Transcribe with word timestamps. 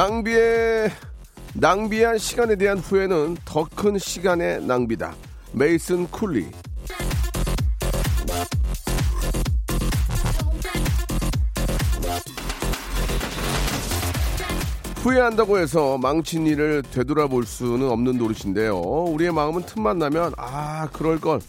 낭비의 0.00 0.90
낭비한 1.52 2.16
시간에 2.16 2.56
대한 2.56 2.78
후회는 2.78 3.36
더 3.44 3.68
큰 3.74 3.98
시간의 3.98 4.64
낭비다. 4.64 5.14
메이슨 5.52 6.06
쿨리. 6.10 6.46
후회한다고 15.02 15.58
해서 15.58 15.98
망친 15.98 16.46
일을 16.46 16.82
되돌아볼 16.90 17.44
수는 17.44 17.90
없는 17.90 18.16
노릇인데요. 18.16 18.78
우리의 18.80 19.32
마음은 19.34 19.64
틈만 19.66 19.98
나면 19.98 20.32
아 20.38 20.88
그럴 20.94 21.20
걸, 21.20 21.40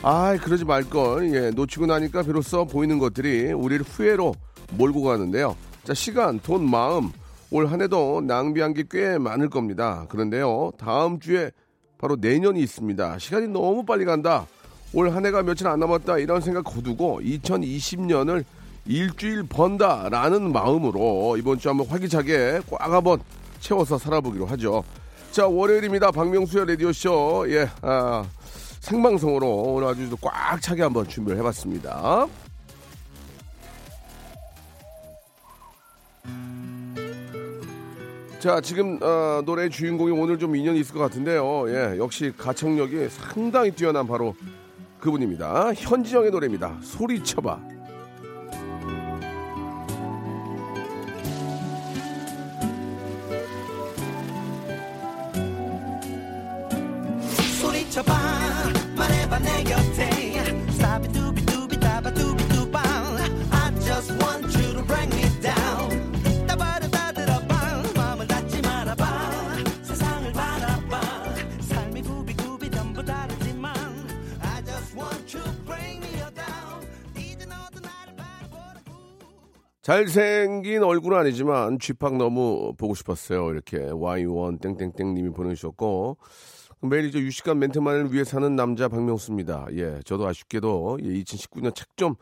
아 0.00 0.38
그러지 0.38 0.64
말 0.64 0.88
걸, 0.88 1.34
예 1.34 1.50
놓치고 1.50 1.84
나니까 1.84 2.22
비로소 2.22 2.64
보이는 2.64 2.98
것들이 2.98 3.52
우리를 3.52 3.84
후회로 3.86 4.34
몰고 4.70 5.02
가는데요. 5.02 5.54
자 5.84 5.92
시간, 5.92 6.40
돈, 6.40 6.66
마음 6.70 7.12
올 7.50 7.66
한 7.66 7.80
해도 7.82 8.20
낭비한 8.24 8.74
게 8.74 8.84
꽤 8.90 9.18
많을 9.18 9.48
겁니다. 9.50 10.06
그런데요 10.08 10.72
다음 10.78 11.18
주에 11.20 11.50
바로 11.98 12.16
내년이 12.20 12.60
있습니다. 12.60 13.18
시간이 13.18 13.48
너무 13.48 13.84
빨리 13.84 14.04
간다. 14.04 14.46
올 14.92 15.10
한 15.10 15.24
해가 15.26 15.42
며칠 15.42 15.66
안 15.68 15.78
남았다 15.80 16.18
이런 16.18 16.40
생각 16.40 16.64
거두고 16.64 17.20
2020년을 17.22 18.44
일주일 18.86 19.44
번다라는 19.44 20.52
마음으로 20.52 21.36
이번 21.36 21.58
주 21.58 21.68
한번 21.68 21.86
활기차게 21.86 22.60
꽉 22.70 22.90
한번 22.92 23.20
채워서 23.60 23.98
살아보기로 23.98 24.46
하죠. 24.46 24.82
자 25.30 25.46
월요일입니다. 25.46 26.10
박명수의 26.10 26.66
라디오 26.66 26.92
쇼 26.92 27.44
예, 27.50 27.68
아, 27.82 28.24
생방송으로 28.80 29.48
오늘 29.74 29.88
아주 29.88 30.08
꽉 30.20 30.60
차게 30.60 30.82
한번 30.82 31.06
준비를 31.06 31.38
해봤습니다. 31.38 32.26
자 38.40 38.58
지금 38.62 38.98
어, 39.02 39.42
노래 39.44 39.68
주인공이 39.68 40.12
오늘 40.12 40.38
좀 40.38 40.56
인연이 40.56 40.80
있을 40.80 40.94
것 40.94 41.00
같은데요. 41.00 41.68
예, 41.68 41.98
역시 41.98 42.32
가창력이 42.38 43.10
상당히 43.10 43.70
뛰어난 43.70 44.06
바로 44.06 44.34
그분입니다. 44.98 45.74
현지영의 45.74 46.30
노래입니다. 46.30 46.78
소리쳐봐. 46.80 47.60
소리 57.60 57.90
잘생긴 79.82 80.82
얼굴은 80.82 81.18
아니지만 81.18 81.78
쥐팍 81.78 82.16
너무 82.16 82.74
보고 82.76 82.94
싶었어요. 82.94 83.50
이렇게 83.50 83.90
와이원 83.92 84.58
땡땡땡님이 84.58 85.30
보내주셨고 85.30 86.18
매일 86.82 87.06
이제 87.06 87.18
유식한 87.18 87.58
멘트만을 87.58 88.12
위해 88.12 88.24
사는 88.24 88.54
남자 88.56 88.88
박명수입니다. 88.88 89.68
예, 89.72 90.00
저도 90.04 90.26
아쉽게도 90.26 90.98
예, 91.02 91.08
2019년 91.08 91.74
책 91.74 91.88
좀 91.96 92.14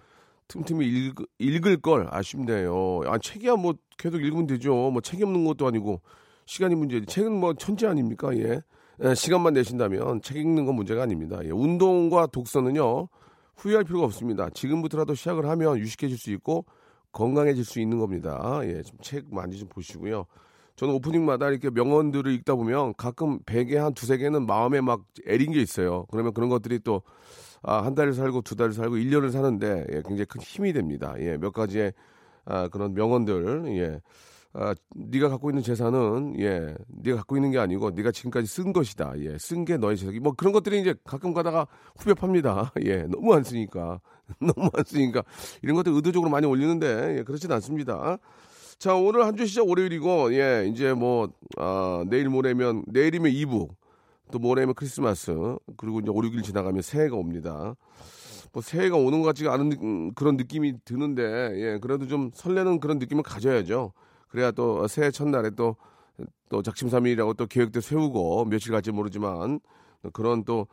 틈틈이 0.49 0.87
읽, 0.87 1.15
읽을 1.39 1.77
걸 1.81 2.09
아쉽네요. 2.11 3.03
아, 3.07 3.19
책이야 3.19 3.57
뭐 3.57 3.75
계속 3.99 4.23
읽으면 4.23 4.47
되죠. 4.47 4.91
뭐 4.91 5.01
책이 5.01 5.23
없는 5.23 5.45
것도 5.45 5.67
아니고 5.67 6.01
시간이 6.47 6.75
문제지. 6.75 7.07
책은 7.07 7.33
뭐 7.33 7.55
천재 7.55 7.87
아닙니까? 7.87 8.35
예. 8.37 8.61
예, 9.05 9.15
시간만 9.15 9.55
내신다면 9.55 10.23
책 10.23 10.39
읽는 10.39 10.65
건 10.65 10.75
문제가 10.75 11.03
아닙니다. 11.03 11.39
예, 11.45 11.51
운동과 11.51 12.29
독서는요 12.29 13.09
후회할 13.57 13.85
필요가 13.85 14.07
없습니다. 14.07 14.49
지금부터라도 14.51 15.15
시작을 15.15 15.49
하면 15.49 15.79
유식해질 15.79 16.19
수 16.19 16.33
있고 16.33 16.65
건강해질 17.13 17.65
수 17.65 17.81
있는 17.81 17.99
겁니다. 17.99 18.61
예, 18.65 18.83
좀 18.83 18.99
책 19.03 19.25
많이 19.35 19.57
좀 19.59 19.69
보시고요. 19.69 20.27
저는 20.77 20.95
오프닝마다 20.95 21.51
이렇게 21.51 21.71
명언들을 21.71 22.31
읽다 22.35 22.55
보면 22.55 22.95
가끔 22.97 23.41
베개 23.47 23.77
한 23.79 23.95
두세 23.95 24.17
개는 24.19 24.47
마음에 24.47 24.81
막 24.81 25.03
애린 25.27 25.53
게 25.53 25.61
있어요. 25.61 26.07
그러면 26.11 26.33
그런 26.33 26.49
것들이 26.49 26.79
또, 26.81 27.03
아, 27.63 27.83
한 27.85 27.95
달을 27.95 28.13
살고 28.13 28.43
두 28.43 28.55
달을 28.57 28.73
살고 28.73 28.97
1년을 28.97 29.33
사는데, 29.33 29.87
예, 29.91 30.03
굉장히 30.03 30.27
큰 30.27 30.41
힘이 30.41 30.73
됩니다. 30.73 31.15
예, 31.19 31.37
몇 31.37 31.53
가지의, 31.53 31.93
아, 32.45 32.69
그런 32.69 32.95
명언들, 32.95 33.65
예. 33.77 34.01
아, 34.55 34.75
네가 34.95 35.29
갖고 35.29 35.51
있는 35.51 35.63
재산은 35.63 36.41
예, 36.41 36.75
네가 36.89 37.19
갖고 37.19 37.37
있는 37.37 37.51
게 37.51 37.59
아니고 37.59 37.91
네가 37.91 38.11
지금까지 38.13 38.47
쓴 38.47 38.73
것이다. 38.73 39.13
예, 39.19 39.37
쓴 39.39 39.65
게 39.65 39.77
너의 39.77 39.97
재산이 39.97 40.21
뭐 40.21 40.33
그런 40.33 40.53
것들이 40.53 40.81
이제 40.81 40.95
가끔 41.05 41.35
가다가 41.35 41.67
후벼 41.99 42.15
팝니다. 42.15 42.73
예, 42.85 43.03
너무 43.05 43.35
안 43.35 43.45
쓰니까 43.45 44.01
너무 44.41 44.71
안 44.75 44.85
쓰니까 44.85 45.23
이런 45.63 45.77
것들 45.77 45.93
의도적으로 45.93 46.31
많이 46.31 46.47
올리는데 46.47 47.19
예, 47.19 47.23
그렇진 47.25 47.51
않습니다. 47.53 48.19
자, 48.79 48.95
오늘 48.95 49.25
한 49.27 49.37
주 49.37 49.45
시작 49.47 49.67
월요일이고, 49.69 50.35
예, 50.35 50.69
이제 50.71 50.93
뭐, 50.93 51.29
아, 51.57 52.05
내일 52.09 52.29
모레면, 52.29 52.85
내일이면 52.87 53.33
이브, 53.33 53.67
또 54.31 54.39
모레면 54.39 54.75
크리스마스, 54.77 55.33
그리고 55.77 55.99
이제 55.99 56.11
5, 56.11 56.23
6일 56.23 56.45
지나가면 56.45 56.83
새해가 56.83 57.17
옵니다. 57.17 57.75
뭐 58.53 58.63
새해가 58.63 58.97
오는 58.97 59.21
것 59.21 59.27
같지가 59.29 59.53
않은 59.55 59.69
느- 59.71 59.77
음, 59.83 60.15
그런 60.15 60.37
느낌이 60.37 60.75
드는데, 60.85 61.23
예, 61.57 61.79
그래도 61.81 62.07
좀 62.07 62.31
설레는 62.33 62.79
그런 62.79 62.99
느낌을 63.01 63.25
가져야죠. 63.25 63.93
그래야 64.29 64.53
또 64.53 64.87
새해 64.87 65.11
첫날에 65.11 65.51
또, 65.51 65.75
또 66.49 66.63
작심삼일이라고 66.63 67.35
또 67.35 67.47
계획도 67.47 67.81
세우고, 67.81 68.45
며칠 68.45 68.71
갈지 68.71 68.93
모르지만, 68.93 69.59
그런 70.13 70.45
또, 70.45 70.67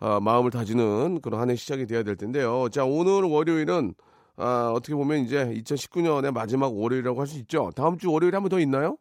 아, 0.00 0.20
마음을 0.20 0.50
다지는 0.50 1.20
그런 1.20 1.40
한 1.40 1.50
해 1.50 1.56
시작이 1.56 1.86
돼야 1.86 2.02
될 2.02 2.16
텐데요. 2.16 2.68
자, 2.70 2.84
오늘 2.84 3.22
월요일은 3.24 3.94
아, 4.36 4.72
어떻게 4.74 4.94
보면 4.94 5.20
이제 5.20 5.44
2019년의 5.46 6.32
마지막 6.32 6.74
월요일이라고 6.76 7.20
할 7.20 7.26
수 7.26 7.38
있죠. 7.38 7.70
다음 7.76 7.98
주 7.98 8.10
월요일에 8.10 8.36
한번 8.36 8.50
더 8.50 8.58
있나요? 8.60 8.96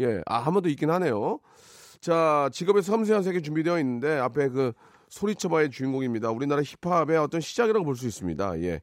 예, 0.00 0.20
아, 0.26 0.38
한 0.38 0.52
번 0.54 0.62
더 0.62 0.68
있긴 0.68 0.90
하네요. 0.90 1.40
자, 2.00 2.48
직업의 2.52 2.82
섬세한 2.82 3.22
세계 3.24 3.40
준비되어 3.40 3.78
있는데 3.80 4.18
앞에 4.18 4.48
그 4.50 4.72
소리쳐봐의 5.08 5.70
주인공입니다. 5.70 6.30
우리나라 6.30 6.62
힙합의 6.62 7.16
어떤 7.18 7.40
시작이라고 7.40 7.84
볼 7.84 7.96
수 7.96 8.06
있습니다. 8.06 8.60
예. 8.62 8.80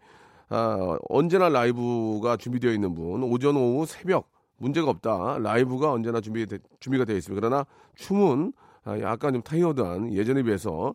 아, 0.49 0.97
언제나 1.09 1.49
라이브가 1.49 2.37
준비되어 2.37 2.71
있는 2.71 2.93
분, 2.95 3.23
오전, 3.23 3.55
오후, 3.55 3.85
새벽, 3.85 4.29
문제가 4.57 4.89
없다. 4.89 5.37
라이브가 5.39 5.91
언제나 5.91 6.19
준비, 6.21 6.45
준비가 6.79 7.05
되어 7.05 7.15
있습니다. 7.17 7.39
그러나 7.39 7.65
춤은 7.95 8.53
아, 8.57 8.62
약간 8.87 9.33
좀 9.33 9.41
타이어드한 9.41 10.13
예전에 10.13 10.43
비해서 10.43 10.93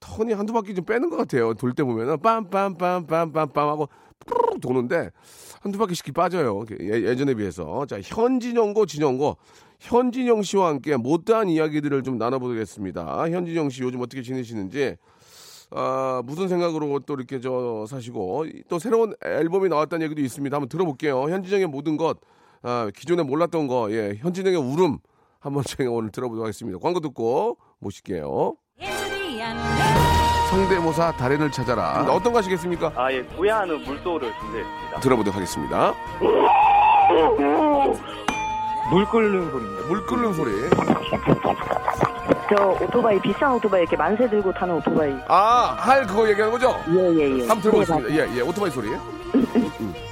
턴이 0.00 0.32
한두 0.32 0.52
바퀴 0.52 0.74
좀 0.74 0.84
빼는 0.84 1.10
것 1.10 1.16
같아요. 1.16 1.54
돌 1.54 1.72
때 1.74 1.82
보면은 1.84 2.16
빰빰빰빰빰빰 2.18 3.54
하고 3.54 3.88
푸르륵 4.26 4.60
도는데 4.60 5.10
한두 5.60 5.78
바퀴씩 5.78 6.12
빠져요. 6.14 6.64
예, 6.80 7.02
예전에 7.02 7.34
비해서. 7.34 7.86
자, 7.86 8.00
현진영고 8.02 8.86
진영고 8.86 9.36
현진영 9.80 10.42
씨와 10.42 10.68
함께 10.68 10.96
못다한 10.96 11.48
이야기들을 11.48 12.02
좀 12.02 12.18
나눠보겠습니다. 12.18 13.30
현진영 13.30 13.70
씨 13.70 13.82
요즘 13.82 14.00
어떻게 14.00 14.22
지내시는지 14.22 14.96
아, 15.70 16.22
무슨 16.24 16.48
생각으로 16.48 16.98
또 17.00 17.14
이렇게 17.14 17.40
저 17.40 17.84
사시고 17.86 18.46
또 18.68 18.78
새로운 18.78 19.14
앨범이 19.22 19.68
나왔다는 19.68 20.04
얘기도 20.06 20.22
있습니다. 20.22 20.56
한번 20.56 20.68
들어볼게요. 20.68 21.24
현진영의 21.28 21.66
모든 21.66 21.96
것, 21.98 22.18
아, 22.62 22.90
기존에 22.96 23.22
몰랐던 23.22 23.66
거, 23.66 23.92
예, 23.92 24.14
현진영의 24.18 24.58
울음 24.58 24.98
한번 25.40 25.62
저희가 25.64 25.92
오늘 25.92 26.10
들어보도록 26.10 26.44
하겠습니다. 26.46 26.78
광고 26.80 27.00
듣고 27.00 27.58
모실게요. 27.78 28.54
성대모사 30.50 31.12
달인을 31.12 31.52
찾아라. 31.52 32.06
어떤 32.10 32.32
거 32.32 32.38
하시겠습니까? 32.38 32.92
아, 32.96 33.12
예, 33.12 33.22
구야하는 33.22 33.82
물소를 33.84 34.32
준비했습니다. 34.40 35.00
들어보도록 35.00 35.36
하겠습니다. 35.36 35.94
물 38.90 39.04
끓는 39.10 39.50
소리입니다. 39.50 39.86
물 39.88 40.06
끓는 40.06 40.32
소리. 40.32 40.52
저 42.56 42.70
오토바이 42.82 43.20
비싼 43.20 43.52
오토바이 43.52 43.82
이렇게 43.82 43.94
만세 43.96 44.28
들고 44.28 44.52
타는 44.54 44.76
오토바이. 44.76 45.12
아, 45.28 45.76
할 45.78 46.06
그거 46.06 46.26
얘기하는 46.30 46.50
거죠? 46.50 46.74
예 46.88 47.14
예 47.14 47.36
예. 47.36 47.46
한번 47.46 47.60
들어보겠습니다. 47.60 48.10
예, 48.14 48.36
예, 48.36 48.40
오토바이 48.40 48.70
소리. 48.70 48.88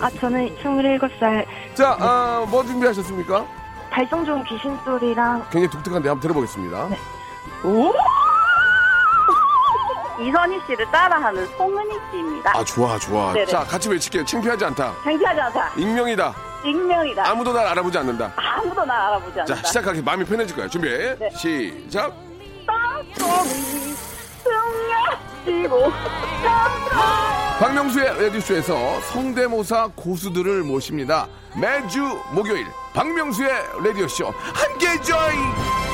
아, 0.00 0.10
저는 0.20 0.56
27살 0.56 1.44
자, 1.74 1.96
아, 2.00 2.46
뭐 2.48 2.64
준비하셨습니까? 2.64 3.44
발성 3.90 4.24
좋은 4.24 4.42
귀신 4.44 4.76
소리랑 4.84 5.42
굉장히 5.50 5.68
독특한데 5.70 6.08
한번 6.08 6.20
들어보겠습니다. 6.20 6.88
이선희 10.20 10.60
씨를 10.66 10.86
따라하는 10.90 11.46
송은희 11.56 11.90
씨입니다. 12.10 12.52
아, 12.56 12.64
좋아, 12.64 12.98
좋아. 12.98 13.32
네네. 13.32 13.46
자, 13.46 13.64
같이 13.64 13.88
외칠게요. 13.88 14.24
창피하지 14.24 14.64
않다. 14.66 14.92
창피하지 15.02 15.40
않다. 15.40 15.72
익명이다. 15.76 16.34
익명이다. 16.64 17.28
아무도 17.28 17.52
날 17.52 17.66
알아보지 17.66 17.98
않는다. 17.98 18.32
아무도 18.36 18.84
날 18.84 19.00
알아보지 19.00 19.40
않는다. 19.40 19.54
자, 19.62 19.66
시작하기 19.68 20.02
마음이 20.02 20.24
편해질 20.24 20.56
거야. 20.56 20.68
준비. 20.68 20.88
네. 20.88 21.30
시작. 21.36 22.14
땅속이 22.66 23.94
승려지고 25.44 25.92
박명수의 27.58 28.20
라디오쇼에서 28.20 29.00
성대모사 29.12 29.90
고수들을 29.94 30.64
모십니다. 30.64 31.28
매주 31.56 32.02
목요일 32.32 32.66
박명수의 32.94 33.50
라디오쇼 33.84 34.26
함께 34.26 35.00
join. 35.02 35.93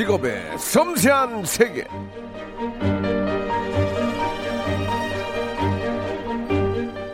직업의 0.00 0.58
섬세한 0.58 1.44
세계. 1.44 1.84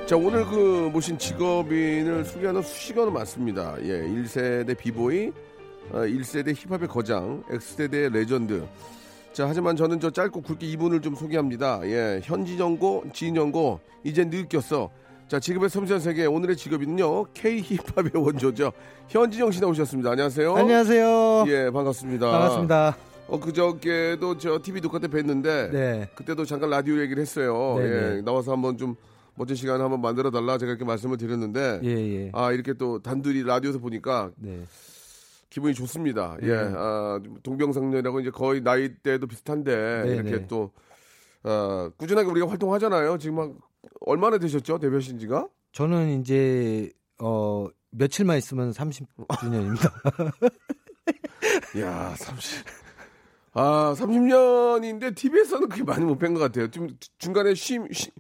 자, 0.07 0.17
오늘 0.17 0.45
그 0.45 0.89
모신 0.93 1.19
직업인을 1.19 2.25
소개하는 2.25 2.63
수식어는 2.63 3.13
많습니다. 3.13 3.75
예, 3.83 4.07
1세대 4.07 4.79
비보이, 4.79 5.33
어, 5.91 5.99
1세대 6.03 6.55
힙합의 6.55 6.87
거장, 6.87 7.43
X세대 7.51 8.11
legend. 8.11 8.65
자, 9.33 9.49
하지만 9.49 9.75
저는 9.75 9.99
저 9.99 10.09
짧고 10.09 10.43
굵게 10.43 10.65
이분을 10.69 11.01
좀 11.01 11.17
소개합니다. 11.17 11.81
예, 11.87 12.21
현진영 12.23 12.91
Go, 12.91 13.07
진영 13.13 13.62
Go, 13.62 13.81
이제 14.05 14.25
느꼈어. 14.25 14.93
자, 15.29 15.41
직업의 15.41 15.69
섬세한 15.69 16.01
세계, 16.01 16.25
오늘의 16.27 16.57
직업인은요, 16.57 17.25
K-힙합의 17.35 18.13
원조죠. 18.23 18.73
현진영 19.09 19.51
씨 19.51 19.61
나오셨습니다. 19.61 20.13
안녕하세요. 20.13 20.55
안녕하세요. 20.55 21.45
예, 21.49 21.71
반갑습니다. 21.71 22.31
반갑습니다. 22.31 22.97
어, 23.27 23.41
그저께도 23.41 24.39
저 24.39 24.61
TV 24.63 24.81
녹화 24.81 25.01
때 25.01 25.09
뵀는데, 25.09 25.71
네. 25.73 26.09
그때도 26.15 26.45
잠깐 26.45 26.71
라디오 26.71 27.01
얘기를 27.01 27.21
했어요. 27.21 27.75
네, 27.79 27.85
예, 27.85 27.89
네. 28.17 28.23
나와서 28.23 28.53
한번 28.53 28.79
좀 28.79 28.95
멋진 29.35 29.57
시간 29.57 29.81
한번 29.81 30.01
만들어 30.01 30.31
달라 30.31 30.59
제가 30.59 30.71
이렇게 30.71 30.85
말씀을 30.85 31.17
드렸는데, 31.17 31.81
예, 31.83 31.89
예. 31.91 32.31
아 32.33 32.53
이렇게 32.53 32.73
또 32.75 33.03
단둘이 33.03 33.43
라디오에서 33.43 33.81
보니까 33.81 34.31
네. 34.37 34.63
기분이 35.51 35.75
좋습니다. 35.75 36.37
예, 36.43 36.47
네. 36.47 36.73
아, 36.77 37.19
좀 37.25 37.39
동병상련이라고 37.43 38.21
이제 38.21 38.31
거의 38.31 38.61
나이대도 38.61 39.27
비슷한데 39.27 40.03
네, 40.07 40.15
이렇게 40.15 40.31
네. 40.31 40.47
또 40.47 40.71
아, 41.43 41.91
꾸준하게 41.97 42.29
우리가 42.29 42.49
활동하잖아요. 42.49 43.19
지금 43.19 43.35
막 43.37 43.51
얼마나 44.01 44.39
되셨죠 44.39 44.79
데뷔하신 44.79 45.19
지가? 45.19 45.49
저는 45.73 46.21
이제 46.21 46.91
어 47.21 47.67
며칠만 47.91 48.39
있으면 48.39 48.73
30주년입니다. 48.73 49.91
야, 51.81 52.15
30. 52.17 52.65
아, 53.53 53.95
30년인데 53.97 55.15
TV에서는 55.17 55.69
그렇게 55.69 55.85
많이 55.85 56.05
못 56.05 56.19
뵌 56.19 56.35
것 56.35 56.41
같아요. 56.41 56.69
좀 56.71 56.89
중간에 57.19 57.55
쉬, 57.55 57.79
쉬, 57.93 58.11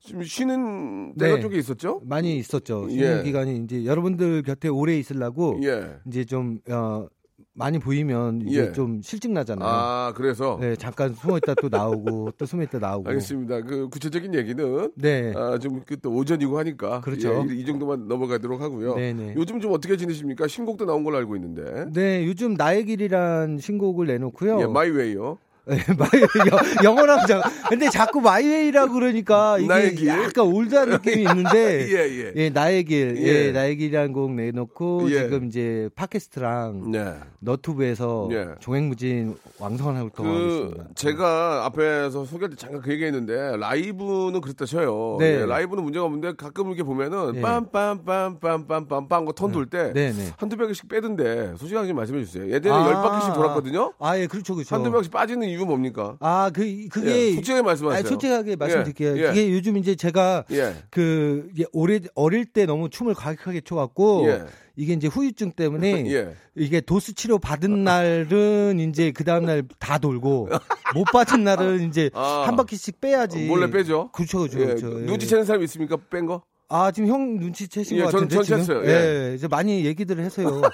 좀 0.00 0.22
쉬는 0.22 1.14
때가 1.14 1.36
네. 1.36 1.40
쪽에 1.40 1.58
있었죠? 1.58 2.00
많이 2.04 2.36
있었죠. 2.36 2.86
예. 2.90 2.94
쉬는 2.96 3.24
기간이 3.24 3.56
이제 3.64 3.84
여러분들 3.84 4.42
곁에 4.42 4.68
오래 4.68 4.98
있으려고 4.98 5.58
예. 5.62 5.96
이제 6.06 6.24
좀 6.24 6.60
어, 6.68 7.06
많이 7.54 7.78
보이면 7.78 8.42
이제 8.46 8.68
예. 8.68 8.72
좀 8.72 9.02
실증 9.02 9.34
나잖아요. 9.34 9.68
아, 9.68 10.12
그래서 10.16 10.56
네, 10.60 10.74
잠깐 10.76 11.12
숨어 11.12 11.36
있다 11.36 11.54
또 11.60 11.68
나오고 11.68 12.32
또 12.38 12.46
숨어 12.46 12.62
있다 12.62 12.78
나오고. 12.78 13.08
알겠습니다. 13.10 13.60
그 13.62 13.88
구체적인 13.88 14.34
얘기는 14.34 14.90
네. 14.96 15.32
아, 15.36 15.58
좀 15.58 15.86
또 15.86 16.14
오전이고 16.14 16.58
하니까 16.58 17.00
그렇죠. 17.02 17.44
예, 17.48 17.54
이, 17.54 17.60
이 17.60 17.66
정도만 17.66 18.08
넘어가도록 18.08 18.60
하고요. 18.60 18.94
네네. 18.94 19.34
요즘 19.36 19.60
좀 19.60 19.72
어떻게 19.72 19.96
지내십니까? 19.96 20.46
신곡도 20.46 20.86
나온 20.86 21.04
걸로 21.04 21.18
알고 21.18 21.36
있는데. 21.36 21.86
네, 21.92 22.26
요즘 22.26 22.54
나의 22.54 22.86
길이란 22.86 23.58
신곡을 23.58 24.06
내놓고요. 24.06 24.60
예, 24.60 24.66
My 24.66 24.84
Way요. 24.84 25.38
네, 25.64 25.76
My 25.96 26.18
Way 26.18 26.50
여- 26.50 26.84
영어랑 26.90 27.26
자 27.26 27.40
근데 27.68 27.88
자꾸 27.88 28.20
My 28.20 28.36
Way라고 28.36 28.92
그러니까 28.92 29.58
이게. 29.58 30.08
약간 30.08 30.46
올드한 30.46 30.88
느낌이 30.90 31.22
있는데 31.22 31.86
예, 31.88 32.08
예. 32.26 32.32
예, 32.34 32.50
나의 32.50 32.84
길, 32.84 33.16
예. 33.16 33.22
예, 33.46 33.52
나의 33.52 33.76
길이라는 33.76 34.12
곡 34.12 34.32
내놓고 34.32 35.08
예. 35.10 35.22
지금 35.24 35.46
이제 35.46 35.88
팟캐스트랑 35.94 36.90
네. 36.90 37.14
너튜브에서 37.38 38.28
예. 38.32 38.48
종횡무진 38.60 39.36
왕성한 39.60 39.96
활동하고 40.02 40.36
그 40.36 40.44
있습니다. 40.52 40.84
제가 40.96 41.64
앞에서 41.66 42.24
소개할 42.24 42.50
때 42.50 42.56
잠깐 42.56 42.80
그 42.82 42.90
얘기했는데 42.92 43.56
라이브는 43.56 44.40
그렇다 44.40 44.64
쳐요. 44.66 45.16
네. 45.20 45.42
예, 45.42 45.46
라이브는 45.46 45.84
문제가 45.84 46.04
없는데 46.04 46.32
가끔 46.36 46.66
이렇게 46.68 46.82
보면은 46.82 47.36
예. 47.36 47.40
빰빰빰빰빰빰빰 47.40 49.26
거 49.26 49.32
턴 49.32 49.52
돌때 49.52 49.92
네, 49.94 50.12
네. 50.12 50.32
한두 50.36 50.56
백씩 50.56 50.88
빼던데 50.88 51.54
솔직하게 51.56 51.88
좀 51.88 51.96
말씀해 51.96 52.24
주세요. 52.24 52.48
예전에 52.50 52.74
아, 52.74 52.86
열 52.86 52.94
바퀴씩 52.94 53.32
돌았거든요. 53.34 53.92
아, 53.98 54.18
예, 54.18 54.26
그렇죠, 54.26 54.54
그렇죠. 54.54 54.74
한두 54.74 54.90
백씩 54.92 55.10
빠지는 55.12 55.48
이유 55.52 55.64
뭡니까? 55.64 56.16
아, 56.20 56.50
그 56.52 56.62
그게 56.90 57.28
예, 57.30 57.34
솔직하게 57.34 57.62
말씀하세요. 57.62 57.98
아니, 57.98 58.08
솔직하게 58.08 58.56
말씀드릴게요. 58.56 59.16
예, 59.18 59.22
예. 59.26 59.30
이게 59.30 59.52
요즘 59.52 59.76
이제 59.76 59.94
제가 59.94 60.44
예. 60.50 60.74
그 60.90 61.48
오래 61.72 62.00
어릴 62.14 62.44
때 62.46 62.66
너무 62.66 62.90
춤을 62.90 63.14
과격하게 63.14 63.60
춰갖고 63.62 64.24
예. 64.28 64.44
이게 64.76 64.94
이제 64.94 65.06
후유증 65.06 65.52
때문에 65.52 66.04
예. 66.12 66.34
이게 66.56 66.80
도수 66.80 67.14
치료 67.14 67.38
받은 67.38 67.84
날은 67.84 68.80
이제 68.80 69.10
그 69.12 69.22
다음 69.24 69.44
날 69.46 69.62
다 69.78 69.98
돌고 69.98 70.48
못 70.94 71.04
받은 71.12 71.44
날은 71.44 71.88
이제 71.88 72.10
아. 72.14 72.44
한 72.46 72.56
바퀴씩 72.56 73.00
빼야지. 73.00 73.46
몰래 73.46 73.70
빼죠. 73.70 74.10
그렇죠, 74.12 74.38
그렇죠. 74.40 74.60
예, 74.60 74.64
그렇죠. 74.66 75.00
예. 75.00 75.04
눈치채는 75.04 75.44
사람 75.44 75.62
있습니까? 75.64 75.96
뺀 76.10 76.26
거? 76.26 76.42
아 76.68 76.90
지금 76.90 77.08
형 77.10 77.36
눈치채신 77.38 77.98
예, 77.98 78.02
것 78.04 78.10
전- 78.10 78.20
같은데 78.28 78.44
전 78.44 78.62
지금. 78.62 78.82
챘어요. 78.82 78.88
예, 78.88 79.34
이제 79.34 79.46
많이 79.46 79.84
얘기들을 79.84 80.24
해서요. 80.24 80.62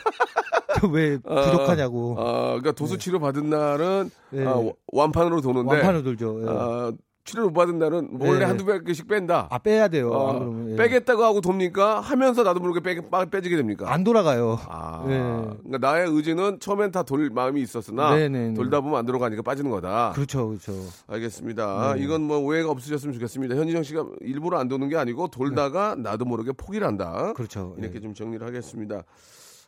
왜 0.92 1.18
부족하냐고. 1.23 2.16
아, 2.18 2.42
그러니까 2.49 2.73
도수 2.73 2.99
치료 2.99 3.18
받은 3.18 3.50
날은 3.50 4.11
네. 4.30 4.47
아, 4.47 4.54
와- 4.56 4.73
완판으로 4.92 5.40
도는데 5.40 5.75
완판으로 5.75 6.02
돌죠. 6.02 6.40
예. 6.42 6.47
아, 6.49 6.92
치료를 7.25 7.50
못 7.50 7.52
받은 7.61 7.78
날은 7.78 8.08
몰래 8.12 8.38
네. 8.38 8.44
한두 8.47 8.64
백씩 8.64 9.06
뺀다. 9.06 9.49
아 9.50 9.58
빼야 9.58 9.88
돼요. 9.88 10.11
아, 10.14 10.30
안 10.30 10.38
그러면, 10.38 10.70
예. 10.73 10.76
빼겠다고 10.76 11.23
하고 11.23 11.42
돕니까? 11.42 12.00
하면서 12.00 12.42
나도 12.42 12.58
모르게 12.58 12.80
빼, 12.80 12.99
빠- 13.06 13.26
빼지게 13.26 13.54
됩니까? 13.54 13.92
안 13.92 14.02
돌아가요. 14.02 14.58
아, 14.66 15.04
네. 15.06 15.18
그러니까 15.18 15.76
나의 15.78 16.08
의지는 16.08 16.58
처음엔 16.58 16.90
다 16.90 17.02
돌 17.02 17.28
마음이 17.28 17.61
있었으나 17.61 18.14
네네네. 18.16 18.54
돌다 18.54 18.80
보면 18.80 18.99
안 18.99 19.04
돌아가니까 19.04 19.42
빠지는 19.42 19.70
거다. 19.70 20.12
그렇죠, 20.14 20.49
그렇죠. 20.49 20.73
알겠습니다. 21.06 21.97
네. 21.97 22.02
이건 22.02 22.23
뭐 22.23 22.38
오해가 22.38 22.70
없으셨으면 22.70 23.12
좋겠습니다. 23.12 23.56
현진영 23.56 23.82
씨가 23.82 24.06
일부러 24.23 24.58
안 24.58 24.68
도는 24.68 24.88
게 24.88 24.97
아니고 24.97 25.28
돌다가 25.28 25.97
나도 25.99 26.25
모르게 26.25 26.52
포기를 26.52 26.87
한다. 26.87 27.35
그렇죠. 27.37 27.75
이렇게 27.78 27.97
예. 27.97 28.00
좀 28.00 28.14
정리를 28.14 28.47
하겠습니다. 28.47 29.02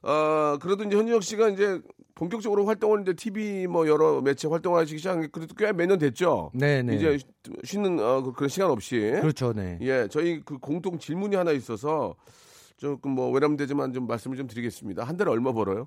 어, 0.03 0.57
그래도 0.61 0.85
이제 0.85 0.97
현진영 0.97 1.21
씨가 1.21 1.49
이제 1.51 1.81
본격적으로 2.15 2.65
활동을 2.67 3.03
이제 3.03 3.13
TV 3.15 3.67
뭐 3.67 3.87
여러 3.89 4.21
매체 4.21 4.49
활동하시기 4.49 4.99
시작한 4.99 5.23
게 5.23 5.29
그래도 5.31 5.55
꽤 5.55 5.73
몇 5.73 5.87
년 5.87 5.99
됐죠. 5.99 6.51
네 6.55 6.83
네. 6.83 6.97
이제 6.97 7.19
쉬- 7.19 7.27
쉬는 7.65 7.99
어, 8.01 8.23
그- 8.23 8.33
그런 8.33 8.49
시간 8.49 8.71
없이. 8.71 8.99
그렇죠, 9.21 9.53
네. 9.53 9.79
예, 9.83 10.07
저희 10.11 10.41
그 10.45 10.59
공통 10.59 10.99
질문이 10.99 11.37
하나 11.37 11.53
있어서 11.53 12.15
조금 12.77 13.13
뭐 13.13 13.31
외람되지만 13.31 13.93
좀 13.93 14.07
말씀을 14.07 14.37
좀 14.37 14.47
드리겠습니다. 14.47 15.05
한 15.05 15.17
달에 15.17 15.31
얼마 15.31 15.53
벌어요? 15.53 15.87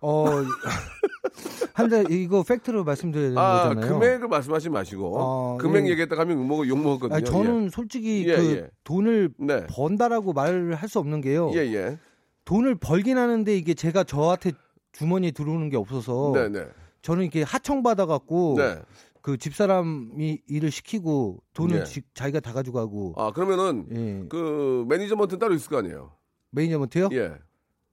어, 0.00 0.26
한 1.74 1.88
달, 1.88 2.10
이거 2.10 2.42
fact로 2.42 2.84
말씀드리는 2.84 3.38
아, 3.38 3.68
거잖아요. 3.68 3.92
금액을 3.94 4.28
말씀하시 4.28 4.68
마시고 4.68 5.16
어, 5.18 5.56
금액 5.58 5.86
예. 5.86 5.90
얘기했다 5.92 6.16
가면 6.16 6.36
욕먹 6.38 6.68
욕 6.68 6.78
먹었거든요. 6.82 7.14
아니, 7.16 7.24
저는 7.24 7.70
솔직히 7.70 8.24
예, 8.28 8.36
그 8.36 8.56
예. 8.56 8.70
돈을 8.84 9.30
예. 9.40 9.44
네. 9.44 9.66
번다라고 9.68 10.32
말을 10.32 10.74
할수 10.74 10.98
없는 10.98 11.20
게요. 11.20 11.50
예, 11.54 11.58
예. 11.72 11.98
돈을 12.44 12.74
벌긴 12.76 13.18
하는데 13.18 13.56
이게 13.56 13.74
제가 13.74 14.04
저한테 14.04 14.52
주머니에 14.92 15.30
들어오는 15.30 15.68
게 15.70 15.76
없어서 15.76 16.32
네, 16.34 16.48
네. 16.48 16.66
저는 17.02 17.22
이렇게 17.22 17.42
하청 17.42 17.82
받아 17.82 18.06
갖고 18.06 18.54
네. 18.58 18.80
그 19.22 19.36
집사람이 19.38 20.42
일을 20.48 20.70
시키고 20.70 21.42
돈을 21.54 21.80
예. 21.80 21.84
지- 21.84 22.02
자기가 22.14 22.40
다 22.40 22.52
가져가고 22.52 23.14
아, 23.16 23.30
그러면은 23.32 23.86
예. 23.94 24.26
그 24.28 24.84
management는 24.88 25.38
따로 25.38 25.54
있을 25.54 25.68
거 25.70 25.78
아니에요. 25.78 26.12
management요? 26.50 27.08
예. 27.12 27.32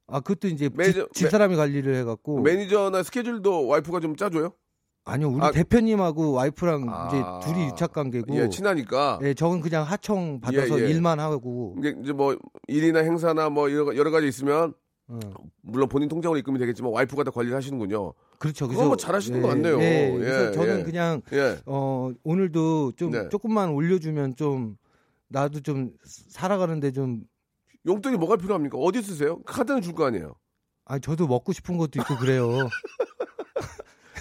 아 0.08 0.20
그것도 0.22 0.48
이제 0.48 0.70
매니저- 0.70 0.94
집, 0.94 1.14
집사람이 1.14 1.56
관리를 1.56 1.94
해갖고 1.98 2.42
매니저나 2.42 3.04
스케줄도 3.04 3.68
와이프가 3.68 4.00
좀 4.00 4.16
짜줘요? 4.16 4.54
아니요, 5.10 5.30
우리 5.30 5.42
아. 5.44 5.52
대표님하고 5.52 6.32
와이프랑 6.34 6.86
아. 6.90 7.08
이제 7.08 7.52
둘이 7.54 7.66
유착 7.68 7.94
관계고. 7.94 8.36
예, 8.36 8.50
친하니까. 8.50 9.20
예, 9.24 9.34
저는 9.34 9.62
그냥 9.62 9.84
하청 9.84 10.40
받아서 10.42 10.80
예, 10.80 10.86
예. 10.86 10.90
일만 10.90 11.20
하고. 11.20 11.76
이게 11.80 11.96
이제 12.02 12.14
뭐 12.14 12.38
일이나 12.68 13.00
행사나 13.00 13.50
뭐 13.50 13.72
여러, 13.72 13.96
여러 13.96 14.12
가지 14.12 14.28
있으면 14.28 14.74
어. 15.08 15.20
물론 15.62 15.90
본인 15.90 16.08
통장으로 16.08 16.38
입금이 16.38 16.60
되겠지만 16.60 16.92
와이프가 16.92 17.24
다 17.24 17.32
관리를 17.32 17.58
하시는군요. 17.58 18.14
그렇죠. 18.38 18.68
그건 18.68 18.88
뭐 18.88 18.96
잘하시는 18.96 19.42
것 19.42 19.48
같네요. 19.50 19.80
예, 19.82 20.12
예, 20.14 20.18
그래서 20.18 20.52
저는 20.52 20.80
예. 20.80 20.84
그냥 20.84 21.22
예. 21.34 21.58
어 21.66 22.12
오늘도 22.24 22.92
좀 22.96 23.12
네. 23.12 23.28
조금만 23.30 23.70
올려주면 23.70 24.36
좀 24.36 24.78
나도 25.30 25.62
좀 25.62 25.92
살아가는데 26.06 26.92
좀 26.92 27.22
용돈이 27.88 28.18
뭐가 28.18 28.36
필요합니까? 28.38 28.78
어디 28.78 29.02
쓰세요? 29.02 29.42
카드는 29.44 29.82
줄 29.82 29.94
거 29.94 30.06
아니에요. 30.06 30.36
아 30.86 31.00
저도 31.00 31.28
먹고 31.28 31.54
싶은 31.54 31.78
것도 31.78 32.00
있고 32.02 32.16
그래요. 32.18 32.48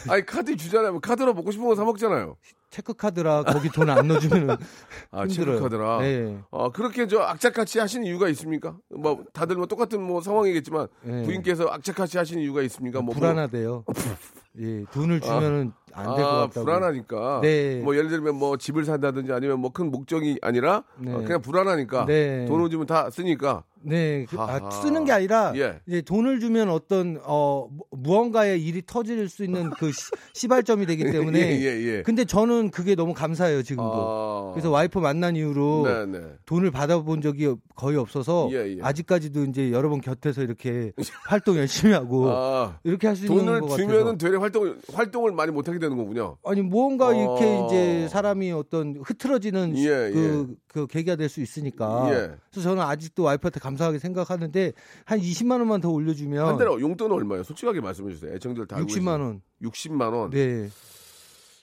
아니 0.11 0.25
카드 0.27 0.57
주잖아요. 0.57 0.93
뭐 0.93 1.01
카드로 1.01 1.35
먹고 1.35 1.51
싶은 1.51 1.67
거 1.67 1.75
사 1.75 1.85
먹잖아요. 1.85 2.37
체크 2.71 2.93
카드라 2.93 3.45
거기 3.45 3.71
돈 3.71 3.89
안 3.89 4.07
넣어주면은 4.09 4.57
아 5.11 5.23
힘들어요. 5.23 5.57
체크카드라. 5.57 5.99
네. 6.01 6.39
어 6.51 6.71
그렇게 6.71 7.07
저 7.07 7.21
악착같이 7.21 7.79
하시는 7.79 8.07
이유가 8.07 8.29
있습니까? 8.29 8.77
뭐 8.91 9.25
다들 9.33 9.57
뭐 9.57 9.67
똑같은 9.67 10.03
뭐 10.03 10.21
상황이겠지만 10.21 10.87
네. 11.03 11.23
부인께서 11.25 11.69
악착같이 11.69 12.19
하시는 12.19 12.43
이유가 12.43 12.61
있습니까? 12.63 13.01
뭐 13.01 13.15
불안하대요. 13.15 13.85
예, 14.61 14.85
돈을 14.93 15.21
주면은 15.21 15.73
안 15.99 16.15
될것 16.17 16.25
아, 16.35 16.37
같다고. 16.47 16.65
불안하니까. 16.65 17.41
네. 17.43 17.81
뭐 17.83 17.97
예를 17.97 18.09
들면 18.11 18.37
뭐 18.37 18.57
집을 18.57 18.85
산다든지 18.85 19.33
아니면 19.33 19.61
뭐 19.61 19.71
큰 19.71 19.91
목적이 19.91 20.39
아니라 20.43 20.83
네. 20.99 21.13
어, 21.13 21.19
그냥 21.19 21.41
불안하니까 21.43 22.07
네. 22.07 22.47
돈을 22.47 22.71
주면 22.71 22.87
다 22.87 23.11
쓰니까. 23.11 23.65
네, 23.81 24.27
그-. 24.29 24.37
아, 24.41 24.71
쓰는 24.71 25.05
게 25.05 25.13
아니라 25.13 25.53
예. 25.55 25.81
이제 25.87 26.03
돈을 26.03 26.41
주면 26.41 26.69
어떤 26.69 27.21
어 27.23 27.69
무- 27.71 27.85
무언가의 27.93 28.61
일이 28.61 28.83
터질 28.85 29.29
수 29.29 29.45
있는 29.45 29.71
그 29.71 29.93
시, 29.93 30.01
시발점이 30.35 30.85
되기 30.87 31.05
때문에. 31.05 31.39
예, 31.39 31.61
예, 31.63 31.87
예. 31.99 32.03
근데 32.03 32.25
저는 32.25 32.71
그게 32.73 32.97
너무 32.97 33.15
감사해요 33.15 33.63
지금도. 33.63 33.93
아. 33.95 34.51
그래서 34.53 34.71
와이프 34.71 34.99
만난 34.99 35.37
이후로 35.37 35.83
네, 35.87 36.07
네. 36.07 36.25
돈을 36.47 36.73
받아본 36.73 37.21
적이 37.23 37.55
거의 37.77 37.97
없어서 37.99 38.49
예, 38.51 38.77
예. 38.77 38.79
아직까지도 38.83 39.45
이제 39.45 39.71
여러 39.71 39.89
번 39.89 40.01
곁에서 40.01 40.43
이렇게 40.43 40.91
활동 41.29 41.57
열심히 41.57 41.93
하고 41.95 42.31
아, 42.33 42.79
이렇게 42.83 43.07
할 43.07 43.15
수 43.15 43.27
있는 43.27 43.45
돈을 43.47 43.61
것 43.61 43.77
주면은 43.77 43.99
같아서. 44.05 44.17
되레 44.19 44.37
활동을 44.39 44.79
활동을 44.93 45.33
많이 45.33 45.53
못 45.53 45.69
하게 45.69 45.79
되는 45.79 45.88
거군요. 45.97 46.37
아니 46.45 46.61
무언가 46.63 47.13
이렇게 47.15 47.45
어. 47.47 47.67
이제 47.67 48.09
사람이 48.09 48.53
어떤 48.53 48.97
흐트러지는 49.05 49.75
시- 49.77 49.89
예, 49.89 50.11
그, 50.13 50.55
그 50.67 50.87
계기가 50.87 51.17
될 51.17 51.29
수 51.29 51.41
있으니까. 51.41 52.09
예. 52.11 52.31
그래서 52.51 52.69
저는 52.71 52.83
아직도 52.83 53.23
와이프한테 53.23 53.61
감사하게 53.61 53.99
생각하는데 53.99 54.73
한 55.05 55.21
20만 55.21 55.53
원만 55.59 55.81
더 55.81 55.91
올려주면 55.91 56.47
한 56.47 56.59
달에 56.59 56.71
용돈은 56.71 57.15
얼마예요? 57.15 57.43
솔직하게 57.45 57.81
말씀해 57.81 58.13
주세요. 58.13 58.33
애청들 58.35 58.67
다 58.67 58.77
알고 58.77 58.89
60만 58.89 59.21
원. 59.21 59.41
계시죠? 59.63 59.91
60만 59.95 60.13
원. 60.13 60.31
네, 60.31 60.69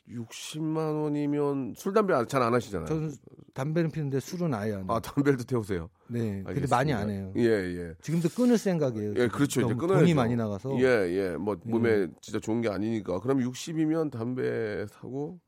60만 0.10 1.04
원이면 1.04 1.74
술 1.76 1.94
담배 1.94 2.14
잘 2.28 2.42
안 2.42 2.54
하시잖아요. 2.54 2.88
저는 2.88 3.12
담배는 3.54 3.90
피는데 3.92 4.20
술은 4.20 4.54
아예 4.54 4.74
안. 4.74 4.86
아 4.90 5.00
담배도 5.00 5.44
태우세요. 5.46 5.90
네, 6.08 6.44
알겠습니다. 6.46 6.76
많이 6.76 6.94
안 6.94 7.10
해요. 7.10 7.34
예 7.38 7.42
예. 7.44 7.94
지금도 8.02 8.30
끊을 8.30 8.58
생각이에요. 8.58 9.14
예, 9.18 9.28
그렇죠. 9.28 9.62
이제 9.62 9.70
너무 9.70 9.78
끊어야죠. 9.78 10.02
돈이 10.02 10.14
많이 10.14 10.36
나가서. 10.36 10.78
예, 10.80 10.84
예. 10.84 11.30
뭐 11.38 11.58
몸에 11.64 12.08
진짜 12.22 12.40
좋은 12.40 12.62
게 12.62 12.70
아니니까. 12.70 13.20
그럼 13.20 13.40
60이면 13.40 14.12
담배 14.12 14.86
사고 14.88 15.40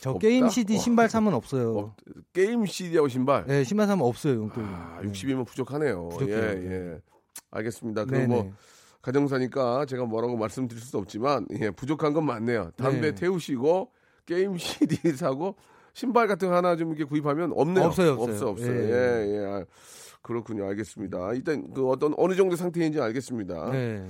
저 0.00 0.10
없다? 0.10 0.20
게임 0.20 0.48
CD 0.48 0.76
어. 0.76 0.78
신발 0.78 1.08
사면 1.08 1.34
없어요. 1.34 1.76
어, 1.78 1.96
게임 2.32 2.64
CD하고 2.64 3.08
신발. 3.08 3.44
네, 3.46 3.62
신발 3.64 3.86
사면 3.86 4.06
없어요 4.06 4.34
용돈이. 4.34 4.66
아, 4.68 5.00
60이면 5.02 5.46
부족하네요. 5.46 6.08
부족해요. 6.08 6.38
예, 6.38 6.92
예. 6.94 7.00
알겠습니다. 7.50 8.06
그럼 8.06 8.20
네네. 8.22 8.34
뭐 8.34 8.52
가정사니까 9.02 9.84
제가 9.86 10.04
뭐라고 10.04 10.36
말씀드릴 10.36 10.80
수도 10.82 10.98
없지만 10.98 11.46
예, 11.60 11.70
부족한 11.70 12.12
건 12.12 12.24
맞네요. 12.24 12.70
담배 12.76 13.00
네. 13.10 13.14
태우시고 13.14 13.90
게임 14.26 14.56
CD 14.56 14.96
사고 15.16 15.56
신발 15.92 16.26
같은 16.28 16.48
거 16.48 16.54
하나 16.56 16.76
좀 16.76 16.88
이렇게 16.90 17.04
구입하면 17.04 17.52
없네요. 17.54 17.86
없어요, 17.86 18.12
없어요. 18.12 18.30
없어, 18.30 18.48
없어요. 18.50 18.72
예. 18.72 19.26
예, 19.26 19.34
예. 19.34 19.44
아, 19.46 19.64
그렇군요. 20.22 20.66
알겠습니다. 20.68 21.32
일단 21.34 21.72
그 21.74 21.88
어떤 21.88 22.14
어느 22.16 22.34
정도 22.34 22.54
상태인지 22.56 23.00
알겠습니다. 23.00 23.70
네. 23.72 24.06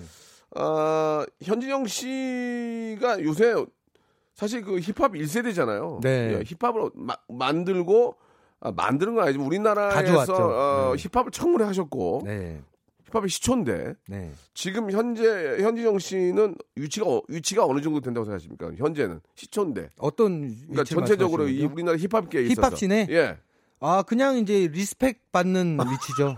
아, 0.54 1.24
현진영 1.42 1.86
씨가 1.86 3.22
요새 3.22 3.54
사실 4.34 4.62
그 4.62 4.78
힙합 4.78 5.12
1세대잖아요. 5.12 6.02
네. 6.02 6.34
예, 6.38 6.42
힙합을 6.44 6.90
마- 6.94 7.16
만들고 7.28 8.14
아, 8.60 8.70
만드는 8.70 9.14
건 9.14 9.24
아니지만 9.24 9.46
우리나라에서. 9.46 10.34
어, 10.90 10.94
네. 10.96 11.02
힙합을 11.02 11.30
처음으로 11.32 11.64
하셨고 11.66 12.20
네. 12.24 12.60
힙합의 13.12 13.28
시초인데 13.28 13.94
네. 14.08 14.32
지금 14.54 14.90
현재 14.90 15.58
현진영 15.60 15.98
씨는 15.98 16.56
위치가 16.76 17.06
어- 17.06 17.22
위치가 17.28 17.64
어느 17.66 17.80
정도 17.80 18.00
된다고 18.00 18.24
생각하십니까? 18.24 18.72
현재는 18.76 19.20
시초인데. 19.34 19.90
어떤 19.98 20.48
그러니까 20.48 20.84
전체적으로 20.84 21.44
이 21.48 21.62
말씀하시는? 21.62 21.72
우리나라 21.72 21.98
힙합계에 21.98 22.42
있어서 22.44 22.60
힙합 22.68 22.78
scene에? 22.78 23.06
예. 23.10 23.36
아 23.80 24.02
그냥 24.02 24.38
이제 24.38 24.68
respect 24.68 25.32
받는 25.32 25.76
위치죠. 25.92 26.36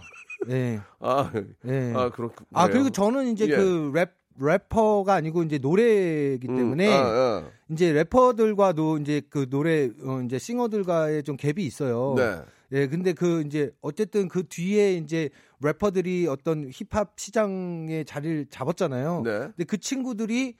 예. 0.50 0.80
아, 1.00 1.30
예. 1.66 1.92
아 1.94 2.10
그렇군. 2.10 2.46
아 2.52 2.68
그리고 2.68 2.90
저는 2.90 3.28
이제 3.32 3.46
예. 3.48 3.56
그 3.56 3.78
랩 3.78 4.08
래퍼가 4.36 5.14
아니고 5.14 5.44
이제 5.44 5.58
노래이기 5.58 6.46
때문에 6.48 6.92
아, 6.92 7.00
아. 7.06 7.50
이제 7.70 7.92
래퍼들과도 7.92 8.98
이제 8.98 9.22
그 9.30 9.48
노래 9.48 9.90
어 10.04 10.20
이제 10.24 10.38
싱어들과의 10.38 11.22
좀 11.22 11.36
갭이 11.36 11.58
있어요. 11.60 12.14
네. 12.16 12.40
예, 12.72 12.88
근데 12.88 13.12
그 13.12 13.42
이제 13.46 13.70
어쨌든 13.80 14.26
그 14.26 14.42
뒤에 14.48 14.94
이제 14.96 15.28
래퍼들이 15.64 16.26
어떤 16.28 16.70
힙합 16.70 17.14
시장에 17.18 18.04
자리를 18.04 18.46
잡았잖아요. 18.50 19.22
네. 19.24 19.38
근데 19.38 19.64
그 19.64 19.78
친구들이 19.78 20.54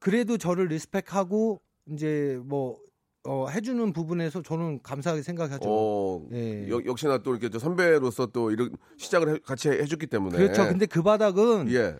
그래도 0.00 0.36
저를 0.36 0.66
리스펙하고 0.68 1.60
이제 1.92 2.40
뭐 2.44 2.78
어, 3.24 3.46
해주는 3.48 3.92
부분에서 3.92 4.42
저는 4.42 4.80
감사하게 4.82 5.22
생각하죠. 5.22 5.68
어, 5.68 6.26
예. 6.32 6.68
역, 6.68 6.86
역시나 6.86 7.18
또 7.18 7.32
이렇게 7.32 7.50
저 7.50 7.58
선배로서 7.58 8.26
또 8.26 8.50
이런 8.50 8.70
시작을 8.96 9.34
해- 9.34 9.38
같이 9.44 9.68
해줬기 9.68 10.06
때문에. 10.06 10.38
그렇죠. 10.38 10.66
근데 10.66 10.86
그 10.86 11.02
바닥은 11.02 11.70
예. 11.72 11.96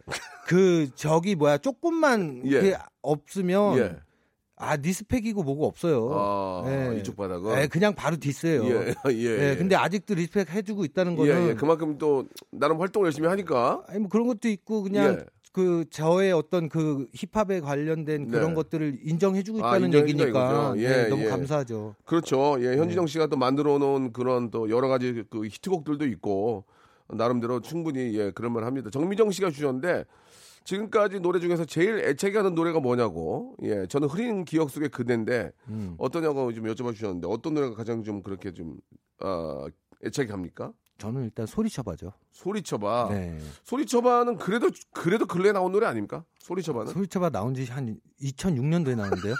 그 0.46 0.88
저기 0.94 1.34
뭐야 1.34 1.58
조금만 1.58 2.42
예. 2.46 2.76
없으면 3.02 3.78
예. 3.78 3.96
아 4.58 4.76
respect이고 4.76 5.42
뭐고 5.42 5.66
없어요. 5.66 6.10
아, 6.12 6.64
예. 6.66 6.98
이쪽 6.98 7.16
바닥은. 7.16 7.62
예, 7.62 7.66
그냥 7.68 7.94
바로 7.94 8.16
diss예요. 8.16 8.64
예, 8.66 8.94
예, 9.10 9.50
예, 9.50 9.56
근데 9.56 9.76
아직도 9.76 10.14
respect 10.14 10.50
해주고 10.50 10.84
있다는 10.84 11.12
예, 11.12 11.16
거는 11.16 11.48
예. 11.50 11.54
그만큼 11.54 11.96
또 11.98 12.26
나름 12.50 12.80
활동을 12.80 13.06
열심히 13.06 13.28
하니까. 13.28 13.84
아니 13.86 14.00
뭐 14.00 14.08
그런 14.08 14.26
것도 14.26 14.48
있고 14.48 14.82
그냥 14.82 15.18
예. 15.20 15.24
그 15.52 15.84
저의 15.90 16.32
어떤 16.32 16.68
그 16.68 17.06
힙합에 17.14 17.60
관련된 17.60 18.28
그런 18.28 18.48
네. 18.50 18.54
것들을 18.54 18.98
인정해주고 19.02 19.64
아, 19.64 19.76
있다는 19.76 19.94
얘기니까 19.94 20.28
이거죠. 20.28 20.74
예, 20.80 20.88
네, 20.88 21.08
너무 21.08 21.24
예. 21.24 21.28
감사하죠. 21.28 21.94
그렇죠. 22.04 22.56
예, 22.60 22.76
현진영 22.76 23.06
네. 23.06 23.12
씨가 23.12 23.26
또 23.28 23.36
만들어 23.36 23.78
놓은 23.78 24.12
그런 24.12 24.50
또 24.50 24.70
여러 24.70 24.88
가지 24.88 25.24
그 25.30 25.46
히트곡들도 25.46 26.06
있고 26.06 26.64
나름대로 27.08 27.60
충분히 27.60 28.16
예, 28.18 28.30
그런 28.30 28.52
말 28.52 28.64
합니다. 28.64 28.90
정미정 28.90 29.30
씨가 29.30 29.50
주셨는데 29.50 30.04
지금까지 30.68 31.20
노래 31.20 31.40
중에서 31.40 31.64
제일 31.64 31.98
애착이 32.00 32.34
가는 32.34 32.54
노래가 32.54 32.78
뭐냐고. 32.78 33.56
예, 33.62 33.86
저는 33.86 34.06
흐린 34.06 34.44
기억 34.44 34.68
속의 34.68 34.90
그대인데 34.90 35.50
음. 35.68 35.94
어떠냐고 35.96 36.52
좀 36.52 36.64
여쭤봐 36.66 36.94
주셨는데 36.94 37.26
어떤 37.26 37.54
노래가 37.54 37.74
가장 37.74 38.02
좀 38.04 38.22
그렇게 38.22 38.52
좀 38.52 38.76
어, 39.22 39.64
애착이 40.04 40.28
갑니까? 40.28 40.72
저는 40.98 41.24
일단 41.24 41.46
소리쳐봐죠. 41.46 42.12
소리쳐봐. 42.32 43.08
네. 43.12 43.38
소리쳐봐는 43.64 44.36
그래도 44.36 44.68
그래도 44.92 45.24
근래 45.24 45.52
나온 45.52 45.72
노래 45.72 45.86
아닙니까? 45.86 46.24
소리쳐봐는 46.40 46.92
소리쳐봐 46.92 47.30
나온 47.30 47.54
지 47.54 47.64
한 47.64 47.98
2006년도에 48.20 48.94
나왔는데요. 48.96 49.34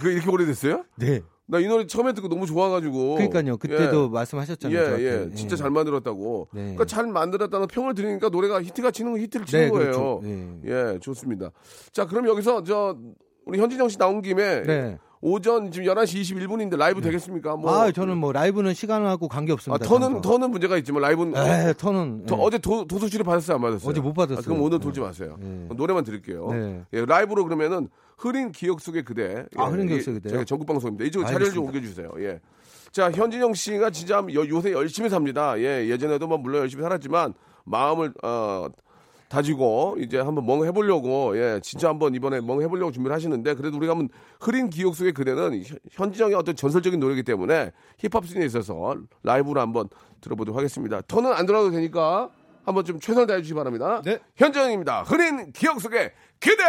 그 0.00 0.10
이렇게 0.10 0.28
오래됐어요? 0.28 0.84
네. 0.96 1.20
나 1.46 1.58
이 1.60 1.66
노래 1.66 1.86
처음에 1.86 2.12
듣고 2.12 2.28
너무 2.28 2.46
좋아가지고. 2.46 3.14
그러니까요. 3.16 3.56
그때도 3.56 4.08
말씀하셨잖아요. 4.10 4.78
예, 4.78 4.84
저한테. 4.84 5.30
예, 5.30 5.34
진짜 5.34 5.56
잘 5.56 5.70
만들었다고. 5.70 6.48
네. 6.52 6.60
그러니까 6.62 6.84
잘 6.86 7.06
만들었다는 7.06 7.66
평을 7.66 7.94
들으니까 7.94 8.28
노래가 8.28 8.62
히트가 8.62 8.90
치는 8.90 9.12
거 9.12 9.18
히트를 9.18 9.46
치는 9.46 9.64
네, 9.64 9.70
거예요. 9.70 9.84
그렇죠. 9.92 10.20
네. 10.22 10.58
예, 10.94 10.98
좋습니다. 11.00 11.50
자, 11.92 12.06
그럼 12.06 12.26
여기서 12.28 12.62
저 12.62 12.96
우리 13.44 13.58
현진영 13.58 13.88
씨 13.88 13.98
나온 13.98 14.22
김에 14.22 14.62
네. 14.62 14.98
오전 15.24 15.70
지금 15.70 15.86
11시 15.86 16.20
21분인데 16.48 16.76
라이브 16.76 17.00
되겠습니까? 17.00 17.54
뭐 17.54 17.72
아, 17.72 17.92
저는 17.92 18.18
뭐 18.18 18.32
라이브는 18.32 18.74
시간하고 18.74 19.28
관계 19.28 19.52
아, 19.52 19.54
없습니다. 19.54 19.84
터는 19.86 20.06
저는. 20.08 20.20
터는 20.20 20.50
문제가 20.50 20.76
있지만 20.78 21.02
라이브는 21.02 21.36
에, 21.36 21.72
터는 21.74 22.24
저 22.26 22.34
예. 22.34 22.38
어제 22.42 22.58
도, 22.58 22.84
도서실에 22.84 23.22
받았어요, 23.22 23.54
안 23.54 23.62
받았어요? 23.62 23.88
어제 23.88 24.00
못 24.00 24.12
받았어요. 24.14 24.40
아, 24.40 24.42
그럼 24.42 24.60
오늘 24.62 24.78
네. 24.78 24.82
돌지 24.82 24.98
마세요. 25.00 25.36
네. 25.38 25.68
노래만 25.76 26.02
드릴게요. 26.02 26.48
네. 26.50 26.82
예, 26.92 27.04
라이브로 27.06 27.44
그러면은 27.44 27.88
흐린 28.18 28.50
기억 28.50 28.80
속의 28.80 29.04
그대. 29.04 29.46
아, 29.56 29.66
흐린 29.66 29.86
기억 29.86 29.96
이게 29.96 30.04
속의 30.04 30.20
그대요? 30.22 30.38
저희 30.38 30.44
전국 30.44 30.66
방송입니다. 30.66 31.04
이쪽 31.04 31.24
자리를 31.24 31.52
좀. 31.52 31.66
옮겨주세요. 31.66 32.10
예. 32.18 32.40
자, 32.90 33.10
현진영 33.12 33.54
씨가 33.54 33.90
진짜 33.90 34.18
요, 34.18 34.48
요새 34.48 34.72
열심히 34.72 35.08
삽니다. 35.08 35.56
예, 35.60 35.86
예전에도 35.88 36.26
뭐 36.26 36.36
물론 36.36 36.62
열심히 36.62 36.82
살았지만 36.82 37.32
마음을 37.64 38.12
어, 38.24 38.66
다지고 39.32 39.96
이제 39.98 40.18
한번 40.18 40.44
멍 40.44 40.62
해보려고 40.66 41.34
예, 41.38 41.58
진짜 41.62 41.88
한번 41.88 42.14
이번에 42.14 42.42
멍 42.42 42.60
해보려고 42.60 42.92
준비를 42.92 43.14
하시는데 43.16 43.54
그래도 43.54 43.78
우리가 43.78 43.92
한번 43.92 44.10
흐린 44.38 44.68
기억 44.68 44.94
속의 44.94 45.12
그대는 45.14 45.62
현- 45.64 45.78
현진영의 45.90 46.34
어떤 46.36 46.54
전설적인 46.54 47.00
노래이기 47.00 47.22
때문에 47.22 47.72
힙합 47.98 48.26
씬에 48.26 48.44
있어서 48.44 48.94
라이브로 49.22 49.58
한번 49.62 49.88
들어보도록 50.20 50.58
하겠습니다. 50.58 51.00
터는 51.08 51.32
안 51.32 51.46
들어도 51.46 51.70
되니까 51.70 52.28
한번 52.66 52.84
좀 52.84 53.00
최선을 53.00 53.26
다해 53.26 53.40
주시기 53.40 53.54
바랍니다. 53.56 54.02
네. 54.04 54.18
현진영입니다. 54.36 55.04
흐린 55.04 55.50
기억 55.52 55.80
속의 55.80 56.12
그대. 56.38 56.62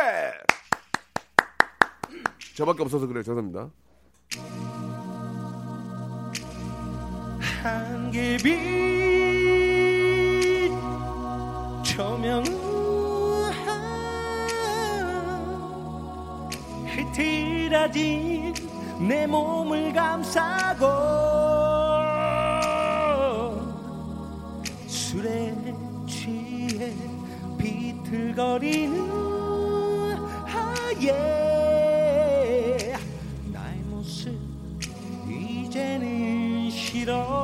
저밖에 2.55 2.82
없어서 2.84 3.05
그래요. 3.08 3.24
죄송합니다. 3.24 3.70
한개빛 7.62 9.12
흐트러진 17.73 18.53
내 19.07 19.25
몸을 19.25 19.91
감싸고 19.93 20.85
술에 24.85 25.55
취해 26.07 26.93
비틀거리는 27.57 28.99
하얘 30.45 31.13
나의 33.51 33.79
모습 33.89 34.37
이제는 35.27 36.69
싫어 36.69 37.42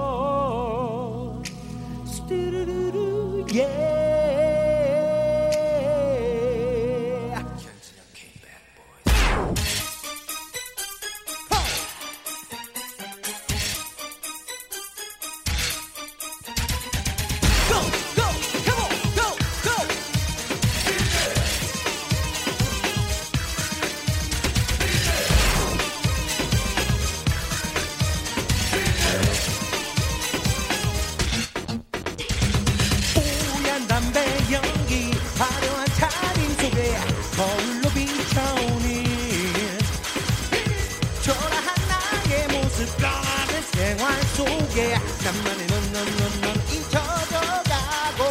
나만의 46.09 46.15
넌넌넌넌 46.15 46.55
잊혀져가고 46.71 48.21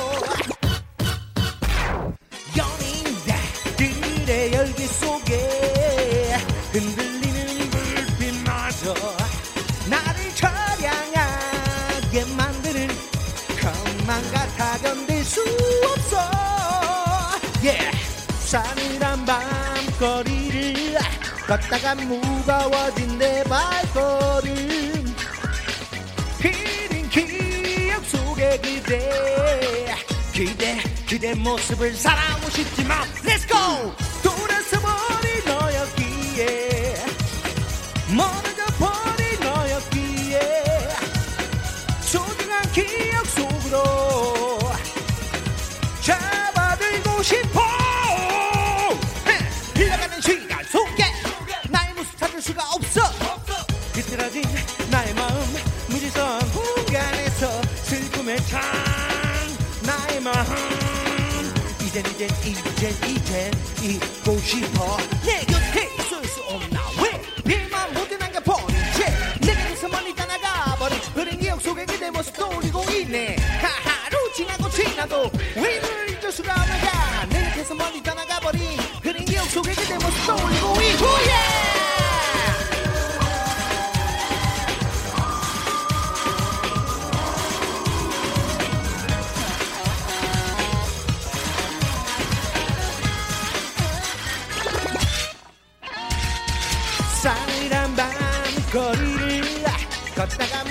연인들의 2.57 4.53
열기 4.53 4.87
속에 4.87 6.37
흔들리는 6.73 7.71
불빛마저 7.71 8.95
나를 9.89 10.35
처량하게 10.35 12.25
만드는 12.37 12.89
것만 13.61 14.33
같아 14.33 14.79
견딜 14.79 15.25
수 15.25 15.43
없어 15.85 16.17
yeah. 17.63 17.97
싸늘한 18.45 19.25
밤거리를 19.25 20.99
걷다가 21.47 21.95
무거워진 21.95 23.19
내 23.19 23.45
발걸 23.45 24.18
그대 31.29 31.35
그대 31.35 31.35
모습을 31.35 31.95
사랑하고 31.95 32.49
싶지만 32.51 33.07
Let's 33.25 33.47
go 33.47 34.08
이젠 63.29 63.51
잊고 63.83 64.39
싶어. 64.39 64.97
내 65.23 65.45
곁에 65.45 65.85
있을 65.99 66.25
수 66.25 66.41
없나 66.45 66.81
왜? 67.03 67.21
비만 67.45 67.93
모두 67.93 68.17
남겨버린 68.17 68.75
채. 68.97 69.47
내게서 69.47 69.87
멀리 69.89 70.15
떠나가 70.15 70.75
버린 70.77 70.99
흐린 71.15 71.39
기억 71.39 71.61
속에 71.61 71.85
그대 71.85 72.11
모습 72.11 72.35
떠올리고 72.35 72.83
있네. 72.91 73.37
하하루 73.61 74.33
지나고 74.35 74.71
지나도 74.71 75.31
왜널 75.57 76.09
잊을 76.09 76.33
수가 76.33 76.55
없는가. 76.55 77.27
내 77.29 77.51
곁에서 77.51 77.75
멀리 77.75 78.03
떠나가 78.03 78.41
버린 78.41 78.63
흐린 79.03 79.23
기억 79.27 79.45
속에 79.51 79.75
그대 79.75 79.93
모습 79.97 80.27
떠올리고 80.27 80.81
있고 80.81 81.07
yeah! 81.07 81.78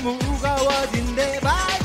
무거워진 0.03 1.15
내 1.15 1.39
발 1.41 1.76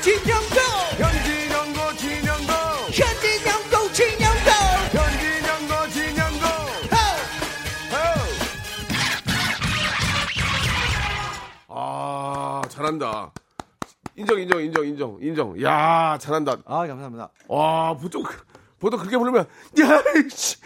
진영고 0.00 0.02
진영고 0.02 0.56
현진영고, 0.98 1.96
진영고, 1.96 2.52
현진영고 2.92 3.92
진영고 3.92 4.50
현진영고, 4.92 5.88
진영고. 5.90 6.46
아, 11.68 12.62
잘한다. 12.68 13.32
인정, 14.16 14.40
인정, 14.40 14.62
인정, 14.62 14.86
인정, 14.86 15.18
인정. 15.20 15.62
야, 15.62 16.16
잘한다. 16.20 16.56
아 16.64 16.86
감사합니다. 16.86 17.28
와, 17.48 17.94
보통, 17.94 18.24
보통 18.78 18.98
그렇게 18.98 19.18
부르면, 19.18 19.46
야, 19.80 20.02
이씨, 20.26 20.56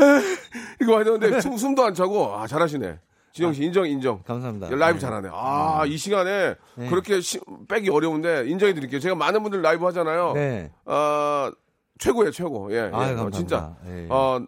에, 0.00 0.36
이거 0.80 1.04
되는데, 1.04 1.40
숨, 1.40 1.56
숨도 1.58 1.84
안 1.84 1.94
차고, 1.94 2.34
아, 2.34 2.46
잘하시네. 2.46 2.98
진영 3.34 3.52
씨, 3.52 3.64
인정, 3.64 3.84
인정. 3.84 4.22
감사합니다. 4.24 4.68
라이브 4.70 4.98
네. 4.98 5.00
잘하네. 5.00 5.28
아, 5.32 5.82
이 5.88 5.96
시간에 5.96 6.54
네. 6.76 6.88
그렇게 6.88 7.20
시- 7.20 7.40
빼기 7.68 7.90
어려운데, 7.90 8.44
인정해 8.46 8.72
드릴게요. 8.74 9.00
제가 9.00 9.16
많은 9.16 9.42
분들 9.42 9.60
라이브 9.60 9.84
하잖아요. 9.86 10.34
네. 10.34 10.70
아, 10.84 11.50
최고예요, 11.98 12.30
최고. 12.30 12.70
예, 12.72 12.76
예. 12.76 12.80
아유, 12.82 12.90
어, 12.92 12.98
감사합니다. 13.24 13.36
진짜. 13.36 13.74
예. 13.88 14.06
어, 14.08 14.40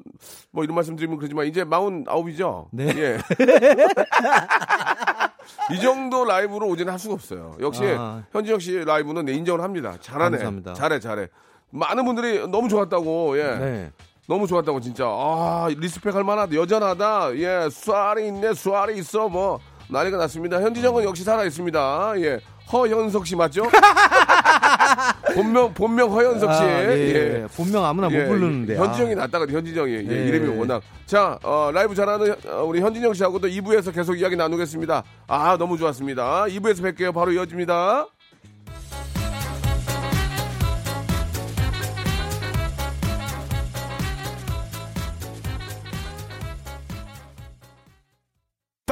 뭐 0.52 0.62
이런 0.62 0.76
말씀 0.76 0.94
드리면 0.94 1.16
그러지만, 1.18 1.46
이제 1.46 1.64
49이죠? 1.64 2.68
네. 2.70 2.86
예. 2.96 3.18
이 5.74 5.80
정도 5.80 6.24
라이브로 6.24 6.68
오지는 6.68 6.92
할 6.92 6.98
수가 7.00 7.14
없어요. 7.14 7.56
역시 7.60 7.82
아. 7.98 8.22
현진영 8.30 8.60
씨 8.60 8.84
라이브는 8.84 9.24
내 9.24 9.32
인정을 9.32 9.62
합니다. 9.62 9.96
잘하네. 10.00 10.36
감사합니다. 10.38 10.74
잘해, 10.74 11.00
잘해. 11.00 11.26
많은 11.70 12.04
분들이 12.04 12.46
너무 12.46 12.68
좋았다고, 12.68 13.36
예. 13.38 13.42
네. 13.58 13.90
너무 14.28 14.46
좋았다고, 14.46 14.80
진짜. 14.80 15.04
아, 15.06 15.68
respect 15.76 16.14
할 16.14 16.24
만하다. 16.24 16.54
여전하다. 16.54 17.36
예, 17.36 17.68
soul이 17.70 18.26
있네, 18.28 18.54
soul이 18.54 18.98
있어. 18.98 19.28
뭐, 19.28 19.60
난리가 19.88 20.16
났습니다. 20.16 20.60
현진영은 20.60 21.04
역시 21.04 21.22
살아 21.22 21.44
있습니다. 21.44 22.14
예. 22.18 22.40
허현석 22.72 23.24
씨 23.24 23.36
맞죠? 23.36 23.62
본명 25.34 25.72
본명 25.72 26.10
허현석 26.10 26.52
씨. 26.52 26.60
아, 26.62 26.82
예. 26.92 27.46
본명 27.56 27.84
아무나 27.84 28.08
예, 28.10 28.18
못 28.24 28.28
부르는데. 28.30 28.76
현진영이 28.76 29.12
아. 29.12 29.18
낫다가 29.18 29.46
현진영이 29.46 29.92
예, 29.92 29.98
예. 29.98 30.28
이름이 30.28 30.58
워낙. 30.58 30.82
자 31.06 31.38
어, 31.44 31.70
라이브 31.72 31.94
잘하는 31.94 32.34
어, 32.48 32.64
우리 32.64 32.80
현진영 32.80 33.14
씨하고도 33.14 33.46
2부에서 33.46 33.94
계속 33.94 34.18
이야기 34.18 34.34
나누겠습니다. 34.34 35.04
아 35.28 35.56
너무 35.56 35.78
좋았습니다. 35.78 36.46
2부에서 36.46 36.82
뵐게요. 36.92 37.14
바로 37.14 37.30
이어집니다. 37.30 38.08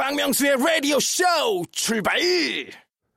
박명수의 0.05 0.57
라디오 0.57 0.99
쇼 0.99 1.23
출발! 1.71 2.15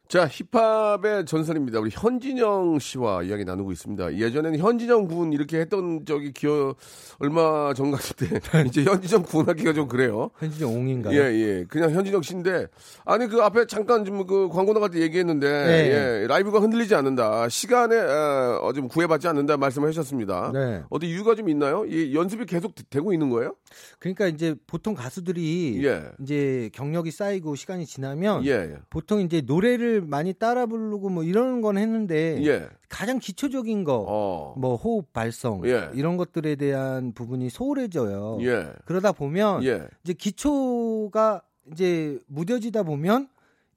자, 0.08 0.26
힙합의 0.26 1.26
전설입니다. 1.26 1.80
우리 1.80 1.90
현진영 1.92 2.78
씨와 2.78 3.24
이야기 3.24 3.44
나누고 3.44 3.72
있습니다. 3.72 4.14
예전에는 4.16 4.58
현진영 4.58 5.06
군 5.06 5.34
이렇게 5.34 5.58
했던 5.60 6.06
적이 6.06 6.32
기억, 6.32 6.76
얼마 7.18 7.74
전 7.74 7.90
같은데, 7.90 8.40
이제 8.66 8.84
현진영 8.84 9.22
군 9.24 9.46
하기가 9.46 9.74
좀 9.74 9.86
그래요. 9.86 10.30
현진영 10.38 10.74
옹인가요? 10.74 11.14
예, 11.14 11.18
예. 11.34 11.64
그냥 11.68 11.90
현진영 11.90 12.22
씨인데, 12.22 12.68
아니, 13.04 13.26
그 13.26 13.42
앞에 13.42 13.66
잠깐 13.66 14.06
좀 14.06 14.26
그 14.26 14.48
광고 14.48 14.72
나갈 14.72 14.88
때 14.88 14.98
얘기했는데, 15.00 15.46
네. 15.46 16.22
예, 16.22 16.26
라이브가 16.26 16.60
흔들리지 16.60 16.94
않는다. 16.94 17.50
시간에, 17.50 17.94
어, 17.98 18.60
어, 18.62 18.72
좀 18.72 18.88
구애받지 18.88 19.28
않는다 19.28 19.58
말씀을 19.58 19.88
하셨습니다. 19.88 20.52
네. 20.54 20.82
어디 20.88 21.06
이유가 21.06 21.34
좀 21.34 21.50
있나요? 21.50 21.84
이 21.84 22.14
연습이 22.14 22.46
계속 22.46 22.74
되- 22.74 22.82
되고 22.88 23.12
있는 23.12 23.28
거예요? 23.28 23.54
그러니까 23.98 24.26
이제 24.26 24.54
보통 24.66 24.94
가수들이 24.94 25.84
예. 25.84 26.04
이제 26.22 26.70
경력이 26.72 27.10
쌓이고 27.10 27.54
시간이 27.56 27.84
지나면 27.84 28.46
예, 28.46 28.50
예. 28.52 28.76
보통 28.88 29.20
이제 29.20 29.42
노래를 29.44 29.97
많이 30.00 30.32
따라 30.32 30.66
부르고 30.66 31.08
뭐 31.10 31.24
이런 31.24 31.60
건 31.60 31.78
했는데 31.78 32.44
예. 32.44 32.68
가장 32.88 33.18
기초적인 33.18 33.84
거, 33.84 34.04
어. 34.08 34.54
뭐 34.56 34.76
호흡 34.76 35.12
발성 35.12 35.62
예. 35.66 35.90
이런 35.94 36.16
것들에 36.16 36.56
대한 36.56 37.12
부분이 37.12 37.50
소홀해져요. 37.50 38.38
예. 38.42 38.72
그러다 38.84 39.12
보면 39.12 39.64
예. 39.64 39.86
이제 40.04 40.12
기초가 40.12 41.42
이제 41.72 42.18
무뎌지다 42.26 42.82
보면 42.82 43.28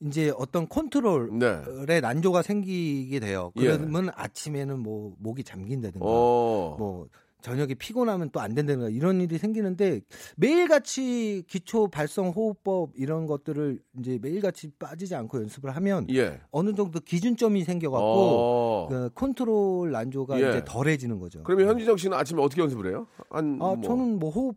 이제 0.03 0.31
어떤 0.37 0.67
컨트롤의 0.67 1.39
네. 1.85 2.01
난조가 2.01 2.41
생기게 2.41 3.19
돼요. 3.19 3.51
예. 3.57 3.77
그러면 3.77 4.09
아침에는 4.15 4.79
뭐 4.79 5.13
목이 5.19 5.43
잠긴다든가 5.43 6.05
어. 6.05 6.75
뭐 6.79 7.07
저녁에 7.41 7.73
피곤하면 7.73 8.29
또 8.31 8.39
안 8.41 8.53
된다든가 8.55 8.89
이런 8.89 9.21
일이 9.21 9.37
생기는데 9.37 10.01
매일같이 10.37 11.43
기초 11.47 11.87
발성 11.87 12.29
호흡법 12.29 12.91
이런 12.95 13.25
것들을 13.25 13.79
이제 13.99 14.19
매일같이 14.21 14.71
빠지지 14.79 15.15
않고 15.15 15.39
연습을 15.41 15.75
하면 15.75 16.07
예. 16.13 16.39
어느 16.51 16.73
정도 16.73 16.99
기준점이 16.99 17.63
생겨갖고 17.63 18.05
어. 18.05 18.87
그 18.89 19.09
컨트롤 19.15 19.91
난조가 19.91 20.41
예. 20.41 20.49
이제 20.49 20.63
덜해지는 20.65 21.19
거죠. 21.19 21.43
그러면 21.43 21.67
현진영 21.69 21.97
씨는 21.97 22.17
아침에 22.17 22.41
어떻게 22.41 22.61
연습을 22.61 22.87
해요? 22.87 23.07
한 23.29 23.55
아 23.61 23.75
뭐. 23.75 23.81
저는 23.83 24.19
뭐 24.19 24.29
호흡 24.31 24.55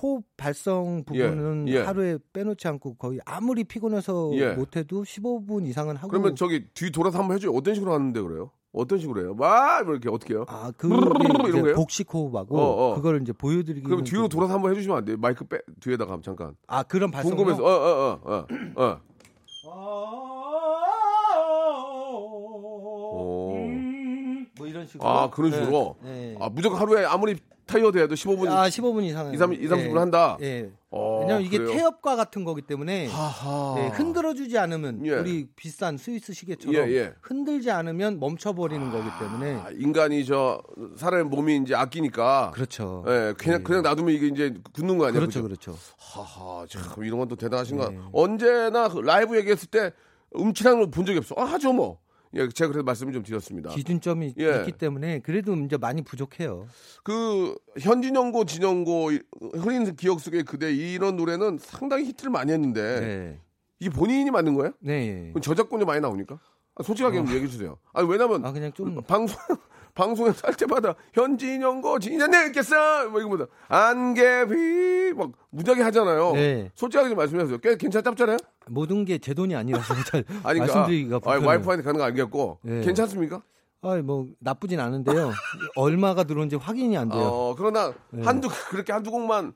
호흡 0.00 0.24
발성 0.36 1.02
부분은 1.04 1.66
예, 1.68 1.72
예. 1.72 1.78
하루에 1.80 2.18
빼놓지 2.32 2.68
않고 2.68 2.94
거의 2.96 3.20
아무리 3.24 3.64
피곤해서 3.64 4.30
예. 4.34 4.52
못해도 4.52 5.02
15분 5.02 5.66
이상은 5.66 5.96
하고 5.96 6.08
그러면 6.08 6.36
저기 6.36 6.66
뒤 6.74 6.90
돌아서 6.92 7.18
한번 7.18 7.36
해줘요. 7.36 7.52
어떤 7.52 7.74
식으로 7.74 7.94
하는데 7.94 8.20
그래요? 8.20 8.50
어떤 8.72 8.98
식으로 8.98 9.20
해요? 9.22 9.34
와 9.38 9.80
이렇게 9.80 10.08
어떻게 10.10 10.34
해요? 10.34 10.44
아 10.48 10.72
이런 10.82 11.14
그게 11.14 11.60
거예요? 11.60 11.74
복식 11.74 12.12
호흡하고 12.12 12.58
어, 12.58 12.90
어. 12.90 12.94
그걸 12.94 13.22
이제 13.22 13.32
보여드리기 13.32 13.86
그럼 13.86 14.04
뒤로 14.04 14.28
돌아서 14.28 14.54
한번 14.54 14.72
해주시면 14.72 14.98
안 14.98 15.04
돼요? 15.04 15.16
마이크 15.18 15.44
빼 15.44 15.58
뒤에다가 15.80 16.18
잠깐. 16.22 16.54
아 16.66 16.82
그런 16.82 17.10
발성 17.10 17.34
궁금해서 17.34 17.62
어어어 17.62 18.20
어. 18.24 18.46
어, 18.76 18.84
어. 18.84 19.00
오. 23.10 23.54
뭐 24.58 24.66
이런 24.66 24.86
식으로 24.86 25.08
아 25.08 25.30
그런 25.30 25.50
식으로. 25.50 25.96
네, 26.02 26.10
네. 26.10 26.36
아 26.40 26.48
무조건 26.48 26.78
하루에 26.80 27.04
아무리 27.04 27.36
타이어드 27.68 27.98
해도 27.98 28.14
15분. 28.14 28.48
아 28.50 28.66
15분 28.68 29.04
이상 29.04 29.32
2, 29.32 29.36
3, 29.36 29.52
2, 29.52 29.68
30분 29.68 29.94
한다? 29.94 30.36
예. 30.40 30.70
어, 30.90 31.20
왜냐면 31.20 31.42
이게 31.42 31.58
그래요? 31.58 31.72
태엽과 31.72 32.16
같은 32.16 32.44
거기 32.44 32.62
때문에 32.62 33.08
하하. 33.08 33.74
네, 33.76 33.88
흔들어주지 33.88 34.56
않으면 34.58 35.04
예. 35.04 35.12
우리 35.16 35.46
비싼 35.54 35.98
스위스 35.98 36.32
시계처럼 36.32 36.74
예, 36.74 36.90
예. 36.94 37.12
흔들지 37.20 37.70
않으면 37.70 38.18
멈춰버리는 38.18 38.90
거기 38.90 39.06
때문에 39.20 39.54
아, 39.56 39.66
인간이 39.74 40.24
저 40.24 40.62
사람의 40.96 41.26
몸이 41.26 41.58
이제 41.58 41.74
아끼니까. 41.74 42.52
그렇죠. 42.54 43.04
예, 43.06 43.34
그냥 43.36 43.62
그냥 43.62 43.82
놔두면 43.82 44.14
이게 44.14 44.26
이제 44.28 44.54
굳는 44.72 44.96
거 44.96 45.06
아니에요? 45.06 45.20
그렇죠, 45.20 45.42
그죠? 45.42 45.72
그렇죠. 45.72 45.78
하하, 45.98 46.66
참 46.66 46.82
이런 47.04 47.18
건 47.18 47.28
또 47.28 47.36
대단하신 47.36 47.76
거. 47.76 47.90
네. 47.90 47.98
언제나 48.12 48.88
그 48.88 49.00
라이브 49.00 49.36
얘기했을 49.36 49.68
때 49.68 49.92
음치라는 50.34 50.80
걸 50.80 50.90
본 50.90 51.04
적이 51.04 51.18
없어. 51.18 51.34
아, 51.36 51.44
하죠 51.44 51.72
뭐. 51.74 51.98
예, 52.34 52.48
제가 52.48 52.68
그래서 52.72 52.82
말씀을 52.84 53.12
좀 53.12 53.22
드렸습니다. 53.22 53.70
기준점이 53.70 54.34
예. 54.38 54.58
있기 54.60 54.72
때문에 54.72 55.20
그래도 55.20 55.54
이제 55.56 55.76
많이 55.76 56.02
부족해요. 56.02 56.66
그 57.02 57.54
현진영고, 57.80 58.44
진영고, 58.44 59.12
이- 59.12 59.20
흐린 59.54 59.94
기억 59.96 60.20
속의 60.20 60.44
그대 60.44 60.72
이런 60.72 61.16
노래는 61.16 61.58
상당히 61.60 62.04
히트를 62.06 62.30
많이 62.30 62.52
했는데 62.52 63.00
네. 63.00 63.40
이게 63.80 63.90
본인이 63.90 64.30
만든 64.30 64.54
거예요? 64.54 64.72
네. 64.80 65.30
그럼 65.32 65.40
저작권이 65.42 65.84
많이 65.84 66.00
나옵니까? 66.00 66.38
아, 66.74 66.82
솔직하게 66.82 67.16
좀 67.18 67.28
얘기해 67.28 67.46
주세요. 67.48 67.78
아니 67.92 68.08
왜냐면 68.08 68.44
아 68.44 68.52
그냥 68.52 68.72
좀 68.72 69.00
방송 69.02 69.36
방송에 69.98 70.30
살 70.32 70.54
때마다 70.54 70.94
현진영고 71.12 71.98
진현내 71.98 72.46
있겠어 72.46 73.08
뭐 73.10 73.20
이거보다 73.20 73.46
안개비 73.66 75.12
막 75.16 75.32
무지하게 75.50 75.82
하잖아요. 75.82 76.32
네. 76.34 76.70
솔직하게 76.76 77.08
좀 77.08 77.18
말씀해주세요. 77.18 77.58
꽤 77.58 77.76
괜찮답잖아요. 77.76 78.36
모든 78.68 79.04
게 79.04 79.18
제 79.18 79.34
돈이 79.34 79.56
아니라서 79.56 79.94
잘 80.06 80.24
아니 80.44 80.60
말씀드리기가 80.60 81.20
아. 81.24 81.30
와이프한테 81.44 81.82
가는 81.82 81.98
거 81.98 82.04
알겠고 82.04 82.60
네. 82.62 82.80
괜찮습니까? 82.82 83.42
아, 83.82 83.96
뭐 83.96 84.28
나쁘진 84.38 84.78
않은데요. 84.78 85.32
얼마가 85.74 86.22
들어온지 86.22 86.54
확인이 86.54 86.96
안 86.96 87.08
돼요. 87.08 87.20
어 87.20 87.54
그러나 87.58 87.92
네. 88.10 88.22
한두 88.22 88.48
그렇게 88.70 88.92
한두 88.92 89.10
곡만 89.10 89.52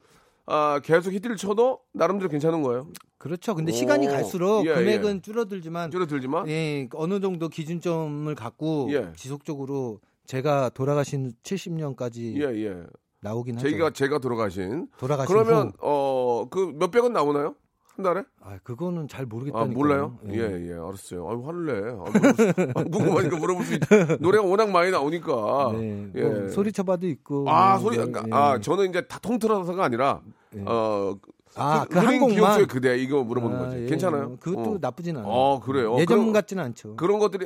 아, 0.47 0.81
계속 0.83 1.13
히트를 1.13 1.37
쳐도 1.37 1.79
나름대로 1.93 2.29
괜찮은 2.29 2.63
거예요. 2.63 2.89
그렇죠. 3.19 3.55
근데 3.55 3.71
오. 3.71 3.75
시간이 3.77 4.09
갈수록 4.09 4.67
예, 4.67 4.75
금액은 4.75 5.17
예. 5.17 5.21
줄어들지만 5.21 5.93
줄어들지만 5.93 6.49
예, 6.49 6.89
어느 6.95 7.21
정도 7.21 7.49
기준점을 7.49 8.35
갖고 8.35 8.89
예. 8.91 9.13
지속적으로 9.15 10.01
제가 10.33 10.71
돌아가신 10.71 11.33
70년까지 11.43 12.41
예 12.41 12.65
예. 12.65 12.83
나오긴 13.21 13.57
하죠. 13.57 13.69
제가 13.69 13.91
제가 13.91 14.19
돌아가신 14.19 14.89
돌아가신 14.97 15.35
그러면 15.35 15.73
후. 15.79 16.47
어그 16.49 16.73
몇백 16.79 17.03
원 17.03 17.13
나오나요? 17.13 17.55
한 17.95 18.03
달에? 18.03 18.23
아, 18.41 18.57
그거는 18.63 19.09
잘 19.09 19.27
모르겠다니까. 19.27 19.61
아 19.71 19.75
몰라요? 19.75 20.19
예, 20.31 20.39
예, 20.39 20.73
알았어요. 20.73 21.29
아유 21.29 21.43
화를 21.47 21.67
내. 21.67 21.73
아, 21.91 22.81
아, 22.81 22.85
궁금하니까 22.85 23.37
물어볼 23.37 23.63
수 23.67 23.75
있. 23.75 23.81
노래가 24.21 24.43
워낙 24.43 24.71
많이 24.71 24.91
나오니까. 24.91 25.73
네, 25.75 26.11
예. 26.15 26.23
뭐 26.23 26.49
소리쳐봐도 26.49 27.07
있고. 27.09 27.45
아 27.51 27.73
뭐, 27.79 27.91
소리. 27.93 28.01
예. 28.01 28.07
그러니까, 28.07 28.35
아 28.35 28.59
저는 28.59 28.89
이제 28.89 29.07
다 29.07 29.19
통틀어서가 29.19 29.85
아니라 29.85 30.23
예. 30.57 30.63
어. 30.65 31.15
아, 31.57 31.85
그 31.91 31.99
흐린 31.99 32.09
한 32.09 32.19
곡만. 32.21 32.37
기억수의 32.37 32.67
그대 32.69 32.97
이거 32.97 33.23
물어보는 33.23 33.57
아, 33.59 33.65
거지. 33.67 33.83
예. 33.83 33.87
괜찮아요? 33.87 34.39
그것도 34.41 34.71
어. 34.71 34.79
나쁘진 34.81 35.19
않아요. 35.19 35.31
어, 35.31 35.61
그래요? 35.61 35.93
예전 35.99 36.07
그럼- 36.07 36.33
같지는 36.33 36.65
않죠. 36.65 36.97
그런 36.97 37.19
것들이 37.19 37.45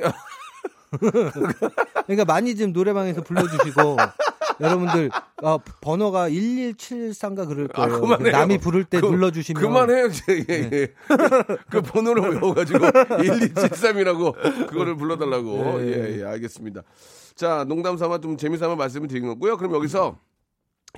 그러니까 2.05 2.25
많이 2.25 2.55
좀 2.55 2.71
노래방에서 2.73 3.21
불러주시고 3.23 3.97
여러분들 4.59 5.11
어, 5.43 5.57
번호가 5.81 6.29
1173가 6.29 7.47
그럴 7.47 7.69
아, 7.73 7.85
거예요. 7.87 8.01
그만해요. 8.01 8.31
남이 8.31 8.57
부를 8.57 8.83
때 8.85 8.99
그- 8.99 9.05
눌러주시면 9.05 9.61
그만해요. 9.61 10.07
예, 10.29 10.45
예. 10.49 10.69
네. 10.69 10.87
그 11.69 11.81
번호를 11.81 12.31
외워가지고 12.33 12.79
1273이라고 12.79 14.33
그거를 14.67 14.95
불러달라고. 14.95 15.79
네. 15.79 15.87
예, 15.87 16.19
예, 16.19 16.23
알겠습니다. 16.25 16.81
자, 17.35 17.65
농담 17.67 17.97
삼아 17.97 18.19
좀 18.19 18.35
재미삼아 18.37 18.75
말씀을 18.75 19.07
드린 19.07 19.27
거고요. 19.27 19.57
그럼 19.57 19.75
여기서 19.75 20.17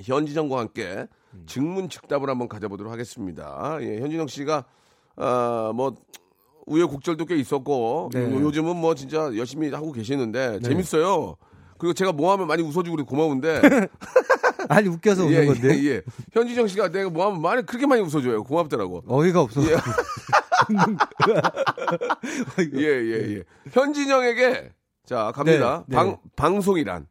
현진영과 0.02 0.58
함께 0.58 1.06
증문 1.46 1.90
즉답을 1.90 2.30
한번 2.30 2.48
가져보도록 2.48 2.90
하겠습니다. 2.92 3.76
예, 3.82 3.98
현진영 4.00 4.26
씨가 4.26 4.64
아, 5.16 5.72
뭐 5.74 5.94
우여곡절도 6.70 7.24
꽤 7.26 7.36
있었고 7.36 8.10
네. 8.12 8.22
요- 8.22 8.40
요즘은 8.42 8.76
뭐 8.76 8.94
진짜 8.94 9.30
열심히 9.36 9.70
하고 9.70 9.92
계시는데 9.92 10.60
재밌어요. 10.60 11.36
그리고 11.78 11.94
제가 11.94 12.12
뭐 12.12 12.30
하면 12.32 12.46
많이 12.46 12.62
웃어주고 12.62 12.96
그래 12.96 13.04
고마운데 13.08 13.60
아니 14.68 14.88
웃겨서 14.88 15.24
웃는 15.24 15.42
예, 15.42 15.46
건데 15.46 15.68
예, 15.82 15.88
예. 15.88 16.02
현진영 16.32 16.68
씨가 16.68 16.90
내가 16.90 17.08
뭐 17.10 17.26
하면 17.26 17.40
많이 17.40 17.64
그렇게 17.66 17.86
많이 17.86 18.02
웃어줘요. 18.02 18.44
고맙더라고. 18.44 19.02
어이가 19.08 19.40
없어. 19.40 19.62
예. 19.62 19.76
예, 22.74 22.84
예, 22.84 23.36
예. 23.36 23.42
현진영에게 23.72 24.72
자 25.06 25.32
갑니다. 25.34 25.84
네, 25.88 25.96
네. 25.96 25.96
방 25.96 26.18
방송이란 26.36 27.06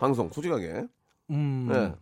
방송 0.00 0.28
솔직하게 0.30 0.84
음. 1.30 1.68
네. 1.70 1.94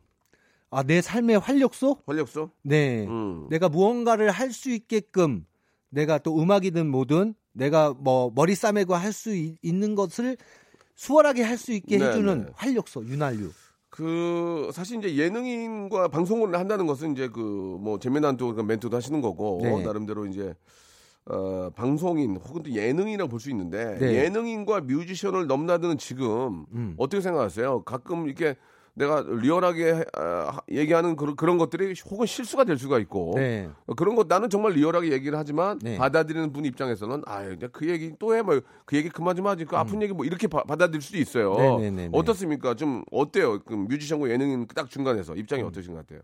아, 0.71 0.83
내 0.83 1.01
삶의 1.01 1.39
활력소? 1.39 1.99
활력소. 2.07 2.51
네. 2.63 3.07
음. 3.07 3.47
내가 3.51 3.69
무언가를 3.69 4.31
할 4.31 4.51
수 4.53 4.71
있게끔 4.71 5.45
내가 5.91 6.19
또 6.19 6.41
음악이든 6.41 6.87
뭐든 6.89 7.35
내가 7.53 7.95
뭐 7.95 8.31
머리 8.35 8.55
싸매고 8.55 8.95
할 8.95 9.13
수 9.13 9.35
있는 9.63 9.95
것을 9.95 10.37
수월하게 10.95 11.43
할 11.43 11.57
수 11.59 11.73
있게 11.73 11.99
네, 11.99 12.07
해주는 12.09 12.43
네. 12.47 12.51
활력소, 12.55 13.05
윤활유. 13.07 13.51
그 13.89 14.71
사실 14.75 14.99
이제 14.99 15.17
예능인과 15.17 16.09
방송을 16.09 16.59
한다는 16.59 16.87
것은 16.87 17.13
이제 17.13 17.29
그 17.29 17.41
뭐 17.81 17.99
재미난 17.99 18.37
또 18.37 18.53
멘트도 18.53 18.95
하시는 18.97 19.21
거고 19.21 19.61
네. 19.63 19.83
나름대로 19.83 20.27
이제 20.27 20.55
어, 21.27 21.71
방송인 21.75 22.37
혹은 22.37 22.63
또 22.63 22.71
예능이라고 22.71 23.29
볼 23.29 23.41
수 23.41 23.51
있는데 23.51 23.99
네. 23.99 24.15
예능인과 24.25 24.83
뮤지션을 24.83 25.47
넘나드는 25.47 25.99
지금 25.99 26.67
음. 26.73 26.95
어떻게 26.99 27.21
생각하세요? 27.21 27.83
가끔 27.85 28.27
이렇게 28.27 28.57
내가 28.99 29.23
리얼하게 29.29 30.05
아, 30.15 30.59
얘기하는 30.71 31.17
그런, 31.17 31.37
그런 31.37 31.59
것들이 31.59 31.93
혹은 32.11 32.27
실수가 32.27 32.65
될 32.65 32.79
수가 32.79 32.99
있고 33.01 33.35
네. 33.37 33.69
어, 33.87 33.95
그런 33.95 34.17
거 34.17 34.25
나는 34.27 34.49
정말 34.49 34.73
리얼하게 34.73 35.13
얘기를 35.13 35.37
하지만 35.39 35.79
네. 35.81 35.99
받아들이는 35.99 36.51
분 36.53 36.65
입장에서는 36.65 37.23
아, 37.27 37.45
이제 37.45 37.69
그 37.71 37.87
얘기 37.89 38.15
또 38.19 38.33
해 38.35 38.41
뭐 38.41 38.63
그 38.87 38.97
얘기 38.97 39.11
그만 39.11 39.37
좀 39.37 39.47
하지 39.47 39.67
그 39.67 39.77
아픈 39.77 40.01
얘기 40.01 40.15
뭐 40.15 40.25
이렇게 40.25 40.47
바, 40.47 40.63
받아들일 40.65 41.03
수도 41.03 41.19
있어요. 41.19 41.53
음. 41.55 41.79
네네네네. 41.83 42.11
어떻습니까? 42.13 42.75
좀 42.75 43.05
어때요? 43.13 43.61
그 43.63 43.75
뮤지션과 43.75 44.31
예능인 44.31 44.67
딱 44.75 44.89
중간에서 44.89 45.35
입장이 45.37 45.63
음. 45.63 45.69
어떠신 45.69 45.93
것 45.93 45.99
같아요? 46.07 46.21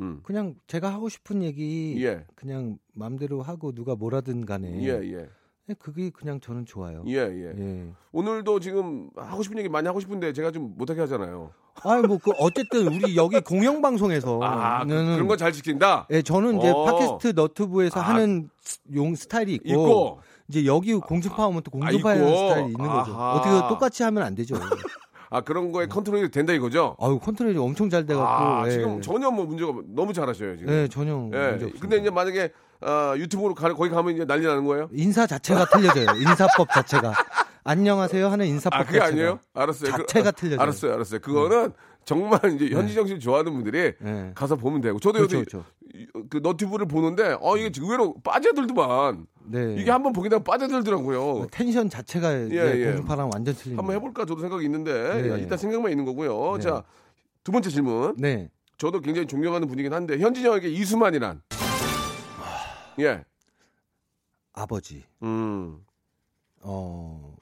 음. 0.00 0.20
그냥 0.22 0.54
제가 0.68 0.92
하고 0.92 1.08
싶은 1.08 1.42
얘기 1.42 1.96
예. 2.04 2.24
그냥 2.36 2.78
마음대로 2.94 3.42
하고 3.42 3.72
누가 3.72 3.96
뭐라든 3.96 4.46
간에 4.46 4.80
예, 4.84 4.90
예. 5.12 5.28
네, 5.68 5.74
그게 5.78 6.08
그냥 6.08 6.40
저는 6.40 6.64
좋아요. 6.64 7.04
예, 7.06 7.16
예. 7.18 7.52
예. 7.58 7.88
오늘도 8.12 8.58
지금 8.60 9.10
하고 9.14 9.42
싶은 9.42 9.58
얘기 9.58 9.68
많이 9.68 9.86
하고 9.86 10.00
싶은데 10.00 10.32
제가 10.32 10.50
좀 10.50 10.74
못하게 10.78 11.02
하잖아요. 11.02 11.50
아니 11.84 12.06
뭐그 12.06 12.32
어쨌든 12.38 12.86
우리 12.88 13.14
여기 13.16 13.38
공영 13.40 13.82
방송에서 13.82 14.40
아, 14.42 14.82
그, 14.86 14.92
런거잘 14.94 15.52
지킨다? 15.52 16.06
예, 16.10 16.22
저는 16.22 16.58
이제 16.58 16.70
어. 16.70 16.84
팟캐스트 16.86 17.38
너튜브에서 17.38 18.00
아. 18.00 18.04
하는 18.04 18.48
스- 18.62 18.78
용 18.94 19.14
스타일이 19.14 19.56
있고, 19.56 19.68
있고. 19.68 20.20
이제 20.48 20.64
여기 20.64 20.94
공중파 20.94 21.44
하면 21.44 21.60
또 21.62 21.70
공중파 21.70 22.08
아, 22.08 22.12
하는. 22.14 22.26
스타일이 22.26 22.66
있는 22.68 22.78
거죠. 22.88 23.12
아하. 23.14 23.34
어떻게 23.34 23.68
똑같이 23.68 24.02
하면 24.04 24.22
안 24.22 24.34
되죠. 24.34 24.54
아, 25.30 25.42
그런 25.42 25.70
거에 25.70 25.86
컨트롤이 25.86 26.30
된다 26.30 26.54
이거죠? 26.54 26.96
아유 26.98 27.18
컨트롤이 27.18 27.58
엄청 27.58 27.90
잘 27.90 28.06
돼갖고. 28.06 28.26
아, 28.26 28.66
예. 28.66 28.70
지금 28.70 29.02
전혀 29.02 29.30
뭐 29.30 29.44
문제가 29.44 29.70
너무 29.88 30.14
잘하셔요, 30.14 30.56
지금. 30.56 30.72
네, 30.72 30.88
전혀 30.88 31.28
예. 31.34 31.58
근데 31.78 31.98
이제 31.98 32.08
만약에 32.08 32.50
아, 32.80 33.14
유튜브로 33.16 33.54
가, 33.54 33.72
거기 33.74 33.90
가면 33.90 34.14
이제 34.14 34.24
난리 34.24 34.46
나는 34.46 34.64
거예요? 34.64 34.88
인사 34.92 35.26
자체가 35.26 35.66
틀려져요. 35.66 36.06
인사법 36.20 36.68
자체가. 36.72 37.12
안녕하세요 37.64 38.28
하는 38.28 38.46
인사법 38.46 38.80
아, 38.80 38.84
그게 38.84 38.98
자체가. 38.98 39.12
아니에요? 39.12 39.40
알았어요. 39.52 39.92
그- 39.92 39.98
자체가 40.06 40.30
틀려져요. 40.30 40.60
알았어요, 40.60 40.94
알았어요. 40.94 41.20
그거는 41.20 41.72
정말 42.04 42.40
이제 42.54 42.74
현지정 42.74 43.06
씨 43.06 43.18
좋아하는 43.18 43.52
분들이 43.52 43.92
네. 44.00 44.32
가서 44.34 44.56
보면 44.56 44.80
되고. 44.80 44.98
저도 44.98 45.18
그렇죠, 45.18 45.36
여기 45.38 45.46
그렇죠. 45.50 45.66
그 46.30 46.38
너튜브를 46.38 46.86
보는데 46.86 47.36
어 47.40 47.56
이게 47.58 47.70
의외로 47.78 48.14
빠져들더만. 48.24 49.26
네. 49.50 49.74
이게 49.78 49.90
한번 49.90 50.12
보게 50.12 50.28
되면 50.30 50.42
빠져들더라고요. 50.44 51.48
텐션 51.50 51.90
자체가 51.90 52.32
예, 52.32 52.48
예. 52.52 52.84
공중파랑 52.86 53.30
완전 53.32 53.54
틀립니다. 53.54 53.80
한번 53.82 53.96
해볼까 53.96 54.24
저도 54.24 54.40
생각이 54.40 54.64
있는데 54.64 55.22
네. 55.22 55.40
일단 55.40 55.58
생각만 55.58 55.90
있는 55.90 56.04
거고요. 56.06 56.56
네. 56.56 56.62
자두 56.62 57.52
번째 57.52 57.68
질문. 57.68 58.14
네. 58.16 58.48
저도 58.78 59.00
굉장히 59.00 59.26
존경하는 59.26 59.66
분이긴 59.68 59.92
한데 59.92 60.18
현진영에게 60.18 60.68
이수만이란 60.70 61.42
예, 62.98 63.24
아버지. 64.52 65.04
음, 65.22 65.84
어. 66.62 67.36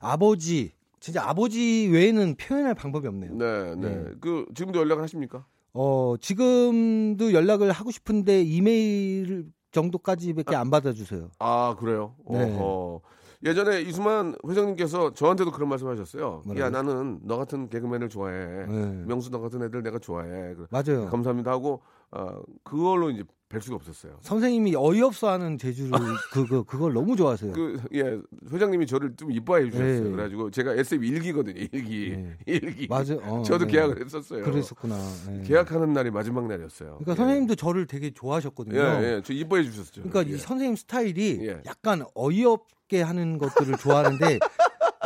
아버지. 0.00 0.72
진짜 1.00 1.26
아버지 1.26 1.88
외에는 1.90 2.34
표현할 2.36 2.74
방법이 2.74 3.06
없네요. 3.08 3.32
네, 3.34 3.74
네. 3.76 3.88
네. 3.96 4.10
그 4.20 4.44
지금도 4.54 4.80
연락을 4.80 5.02
하십니까? 5.02 5.46
어, 5.72 6.14
지금도 6.20 7.32
연락을 7.32 7.70
하고 7.72 7.90
싶은데 7.90 8.42
이메일 8.42 9.50
정도까지밖에 9.72 10.54
안 10.56 10.70
받아주세요. 10.70 11.30
아 11.38 11.74
그래요. 11.78 12.16
네. 12.28 12.54
어허. 12.54 13.00
예전에 13.42 13.80
이수만 13.80 14.34
회장님께서 14.46 15.14
저한테도 15.14 15.52
그런 15.52 15.70
말씀하셨어요. 15.70 16.42
뭐라고요? 16.44 16.60
야 16.62 16.68
나는 16.68 17.20
너 17.22 17.38
같은 17.38 17.70
개그맨을 17.70 18.10
좋아해. 18.10 18.66
네. 18.66 19.04
명수 19.06 19.30
너 19.30 19.40
같은 19.40 19.62
애들 19.62 19.82
내가 19.82 19.98
좋아해. 19.98 20.54
그- 20.54 20.66
맞아요. 20.70 21.06
감사합니다 21.06 21.50
하고 21.50 21.80
어, 22.10 22.42
그걸로 22.62 23.08
이제 23.10 23.24
뵐 23.50 23.60
수가 23.60 23.74
없었어요. 23.76 24.16
선생님이 24.22 24.76
어이없어하는 24.76 25.58
재주를 25.58 25.90
그거 26.32 26.62
그걸 26.62 26.92
너무 26.92 27.16
좋아하세요. 27.16 27.52
그 27.52 27.80
예 27.92 28.16
회장님이 28.50 28.86
저를 28.86 29.16
좀 29.16 29.32
이뻐해 29.32 29.64
주셨어요. 29.70 30.04
네. 30.04 30.10
그래가지고 30.10 30.50
제가 30.52 30.74
SF 30.74 31.04
일기거든요. 31.04 31.60
일기 31.72 32.10
네. 32.16 32.36
일기. 32.46 32.86
맞아요. 32.86 33.18
어, 33.24 33.42
저도 33.42 33.66
네. 33.66 33.72
계약을 33.72 34.04
했었어요. 34.04 34.44
그랬었구나. 34.44 34.96
네. 35.28 35.42
계약하는 35.42 35.92
날이 35.92 36.10
마지막 36.12 36.46
날이었어요. 36.46 36.98
그러니까 37.00 37.12
예. 37.12 37.16
선생님도 37.16 37.54
저를 37.56 37.86
되게 37.88 38.12
좋아하셨거든요. 38.12 38.78
예, 38.80 39.02
예, 39.16 39.22
저 39.24 39.32
이뻐해 39.32 39.64
주셨죠. 39.64 40.02
그러니까 40.04 40.24
예. 40.30 40.36
이 40.36 40.38
선생님 40.38 40.76
스타일이 40.76 41.38
예. 41.42 41.60
약간 41.66 42.04
어이없게 42.14 43.02
하는 43.02 43.36
것들을 43.38 43.76
좋아하는데 43.78 44.38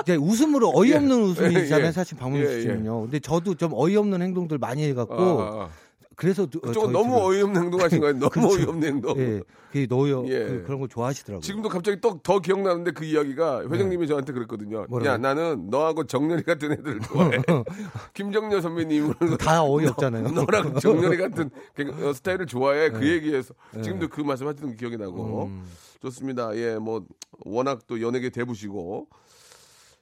이제 0.02 0.16
웃음으로 0.16 0.70
어이없는 0.74 1.22
웃음이잖아요. 1.22 1.86
예. 1.86 1.92
사실 1.92 2.18
박문수 2.18 2.50
예, 2.52 2.56
예. 2.56 2.60
씨는요. 2.60 3.00
근데 3.02 3.20
저도 3.20 3.54
좀 3.54 3.70
어이없는 3.72 4.20
행동들 4.20 4.58
많이 4.58 4.84
해갖고 4.84 5.14
아, 5.40 5.62
아. 5.64 5.68
그래서 6.16 6.46
두- 6.46 6.58
어, 6.58 6.62
그쪽은 6.68 6.92
너무 6.92 7.14
둘은- 7.16 7.22
어이없는 7.26 7.62
행동하신 7.64 8.00
거예요. 8.00 8.12
너무 8.18 8.30
그렇죠. 8.30 8.54
어이없는 8.56 8.88
행동. 8.88 9.18
예, 9.18 9.42
그 9.72 9.86
노여 9.88 10.24
예. 10.28 10.38
그, 10.46 10.64
런 10.68 10.80
거 10.80 10.86
좋아하시더라고요. 10.88 11.40
지금도 11.42 11.68
갑자기 11.68 12.00
또 12.00 12.20
더 12.22 12.38
기억나는데 12.38 12.92
그 12.92 13.04
이야기가 13.04 13.68
회장님이 13.68 14.06
저한테 14.06 14.32
그랬거든요. 14.32 14.80
네. 14.82 14.86
뭐라고요? 14.88 15.12
야 15.12 15.16
나는 15.18 15.68
너하고 15.70 16.04
정렬이 16.06 16.42
같은 16.44 16.72
애들을 16.72 17.00
좋아해. 17.00 17.38
김정렬 18.14 18.62
선배님을 18.62 19.14
다 19.38 19.62
어이없잖아요. 19.64 20.28
너, 20.30 20.44
랑 20.46 20.74
정렬이 20.80 21.16
같은 21.16 21.50
그, 21.74 22.08
어, 22.08 22.12
스타일을 22.12 22.46
좋아해. 22.46 22.90
그 22.90 22.98
네. 23.00 23.12
얘기에서 23.12 23.54
지금도 23.82 24.08
그 24.08 24.20
말씀 24.20 24.46
하시던 24.46 24.70
게 24.70 24.76
기억이 24.76 24.96
나고 24.96 25.44
음. 25.46 25.64
좋습니다. 26.02 26.54
예, 26.56 26.76
뭐 26.78 27.04
워낙 27.44 27.80
또 27.86 28.00
연예계 28.00 28.30
대부시고 28.30 29.08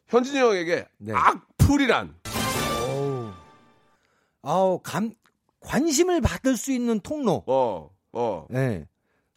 현진이 0.09 0.38
형에게 0.38 0.87
네. 0.98 1.12
악플이란. 1.14 2.14
아우 4.42 4.81
감 4.83 5.12
관심을 5.62 6.20
받을 6.20 6.57
수 6.57 6.72
있는 6.72 7.01
통로. 7.01 7.44
어, 7.46 7.90
어. 8.12 8.46
네. 8.51 8.87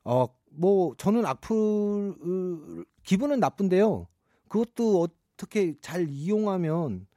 어, 0.04 0.28
뭐 0.52 0.96
저는 0.98 1.26
악플 1.26 2.16
기분은 3.04 3.40
나쁜데요. 3.40 4.08
그것도 4.48 5.08
어떻게 5.34 5.76
잘 5.82 6.08
이용하면 6.10 7.08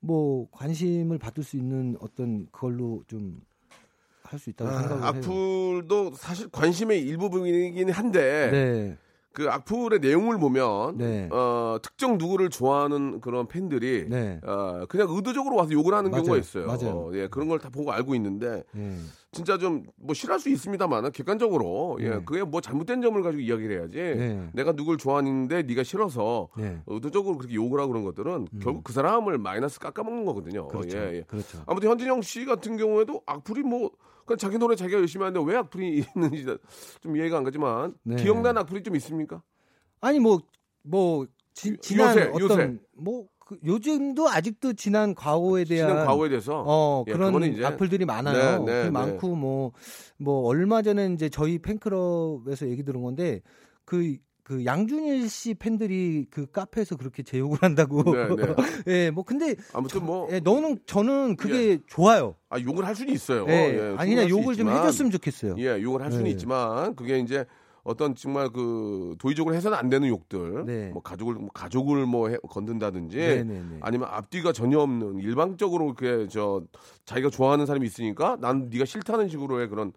뭐 0.00 0.48
관심을 0.50 1.18
받을 1.18 1.44
수 1.44 1.56
있는 1.56 1.96
어떤 2.00 2.46
그걸로 2.50 3.02
좀 3.06 3.40
할 4.32 4.38
수 4.38 4.50
있다고 4.50 4.70
생각을 4.70 5.04
아, 5.04 5.12
해요. 5.12 5.20
악플도 5.22 6.14
사실 6.14 6.48
관심의 6.48 7.02
일부분이긴 7.02 7.90
한데 7.90 8.50
네. 8.50 8.98
그 9.32 9.48
악플의 9.50 10.00
내용을 10.00 10.38
보면 10.38 10.98
네. 10.98 11.28
어, 11.32 11.78
특정 11.82 12.18
누구를 12.18 12.50
좋아하는 12.50 13.20
그런 13.20 13.48
팬들이 13.48 14.06
네. 14.08 14.40
어, 14.44 14.84
그냥 14.88 15.08
의도적으로 15.10 15.56
와서 15.56 15.72
욕을 15.72 15.94
하는 15.94 16.10
맞아요. 16.10 16.24
경우가 16.24 16.40
있어요. 16.40 16.66
맞아요. 16.66 16.90
어, 16.90 17.10
예, 17.14 17.28
그런 17.28 17.48
걸 17.48 17.58
다 17.58 17.68
보고 17.70 17.92
알고 17.92 18.14
있는데 18.16 18.64
예. 18.76 18.96
진짜 19.30 19.56
좀 19.58 19.84
뭐 19.96 20.14
싫어할 20.14 20.40
수 20.40 20.48
있습니다만 20.50 21.12
객관적으로 21.12 21.96
예, 22.00 22.08
네. 22.10 22.22
그게 22.24 22.42
뭐 22.42 22.60
잘못된 22.60 23.00
점을 23.02 23.22
가지고 23.22 23.40
이야기를 23.40 23.78
해야지. 23.78 23.96
네. 23.96 24.48
내가 24.52 24.72
누굴 24.72 24.98
좋아하는데 24.98 25.62
네가 25.62 25.82
싫어서 25.84 26.48
네. 26.58 26.80
의도적으로 26.86 27.38
그렇게 27.38 27.54
욕을 27.54 27.78
하고 27.80 27.92
그런 27.92 28.04
것들은 28.04 28.48
결국 28.60 28.84
그 28.84 28.92
사람을 28.92 29.38
마이너스 29.38 29.78
깎아먹는 29.78 30.24
거거든요. 30.24 30.66
그렇죠. 30.68 30.98
예, 30.98 31.18
예. 31.18 31.22
그렇죠. 31.26 31.62
아무튼 31.66 31.90
현진영 31.90 32.20
씨 32.22 32.44
같은 32.44 32.76
경우에도 32.76 33.22
악플이 33.26 33.62
뭐 33.62 33.90
그냥 34.26 34.38
자기 34.38 34.58
노래 34.58 34.76
자기가 34.76 34.98
열심히 35.00 35.24
하는데 35.24 35.50
왜 35.50 35.56
악플이 35.58 36.04
있는지 36.16 36.46
좀 37.00 37.16
이해가 37.16 37.38
안 37.38 37.44
가지만 37.44 37.94
네. 38.02 38.16
기억나는 38.16 38.60
악플이 38.62 38.82
좀 38.82 38.96
있습니까? 38.96 39.42
아니 40.00 40.18
뭐뭐 40.20 41.24
요- 41.24 41.76
지난 41.80 42.16
요새, 42.18 42.30
어떤 42.32 42.40
요새. 42.42 42.76
뭐 42.96 43.26
그, 43.38 43.58
요즘도 43.64 44.28
아직도 44.28 44.72
지난 44.74 45.14
과거에 45.14 45.64
대한 45.64 45.90
지난 45.90 46.06
과거에 46.06 46.28
대해서 46.28 46.62
어 46.66 47.04
예, 47.08 47.12
그런 47.12 47.42
이제- 47.52 47.64
악플들이 47.64 48.04
많아요. 48.04 48.64
네, 48.64 48.72
네, 48.72 48.78
그 48.82 48.84
네. 48.86 48.90
많고 48.90 49.34
뭐뭐 49.36 50.46
얼마 50.46 50.82
전에 50.82 51.12
이제 51.12 51.28
저희 51.28 51.58
팬클럽에서 51.58 52.68
얘기 52.68 52.82
들은 52.84 53.02
건데 53.02 53.42
그 53.84 54.16
그 54.44 54.64
양준일 54.64 55.28
씨 55.28 55.54
팬들이 55.54 56.26
그 56.30 56.50
카페에서 56.50 56.96
그렇게 56.96 57.22
제욕을 57.22 57.58
한다고. 57.62 58.02
네, 58.12 58.28
네. 58.34 58.54
예, 59.06 59.10
뭐 59.10 59.22
근데 59.24 59.54
아무튼 59.72 60.04
뭐 60.04 60.28
예, 60.32 60.40
너는 60.40 60.78
저는 60.86 61.36
그게 61.36 61.78
좋아요. 61.86 62.34
아, 62.48 62.58
욕을 62.60 62.84
할 62.84 62.96
수는 62.96 63.12
있어요. 63.14 63.46
예. 63.48 63.52
예, 63.52 63.94
아니 63.96 64.14
그냥 64.14 64.28
충분할 64.28 64.28
수 64.28 64.30
욕을 64.30 64.44
좀 64.56 64.66
있지만, 64.66 64.76
해줬으면 64.78 65.10
좋겠어요. 65.12 65.54
예, 65.58 65.80
욕을 65.80 66.02
할 66.02 66.10
수는 66.10 66.24
네. 66.24 66.30
있지만 66.30 66.96
그게 66.96 67.18
이제 67.20 67.44
어떤 67.84 68.14
정말 68.14 68.48
그 68.50 69.14
도의적으로 69.18 69.54
해서는 69.54 69.76
안 69.78 69.88
되는 69.88 70.08
욕들, 70.08 70.64
네. 70.66 70.88
뭐 70.90 71.02
가족을 71.02 71.34
뭐 71.34 71.48
가족을 71.52 72.06
뭐 72.06 72.28
해- 72.28 72.36
건든다든지 72.48 73.16
네, 73.16 73.44
네, 73.44 73.60
네. 73.60 73.78
아니면 73.80 74.08
앞뒤가 74.10 74.52
전혀 74.52 74.78
없는 74.80 75.18
일방적으로 75.20 75.94
그게 75.94 76.26
저 76.28 76.62
자기가 77.06 77.30
좋아하는 77.30 77.66
사람이 77.66 77.86
있으니까 77.86 78.36
난 78.40 78.68
네가 78.72 78.84
싫다는 78.84 79.28
식으로의 79.28 79.68
그런 79.68 79.92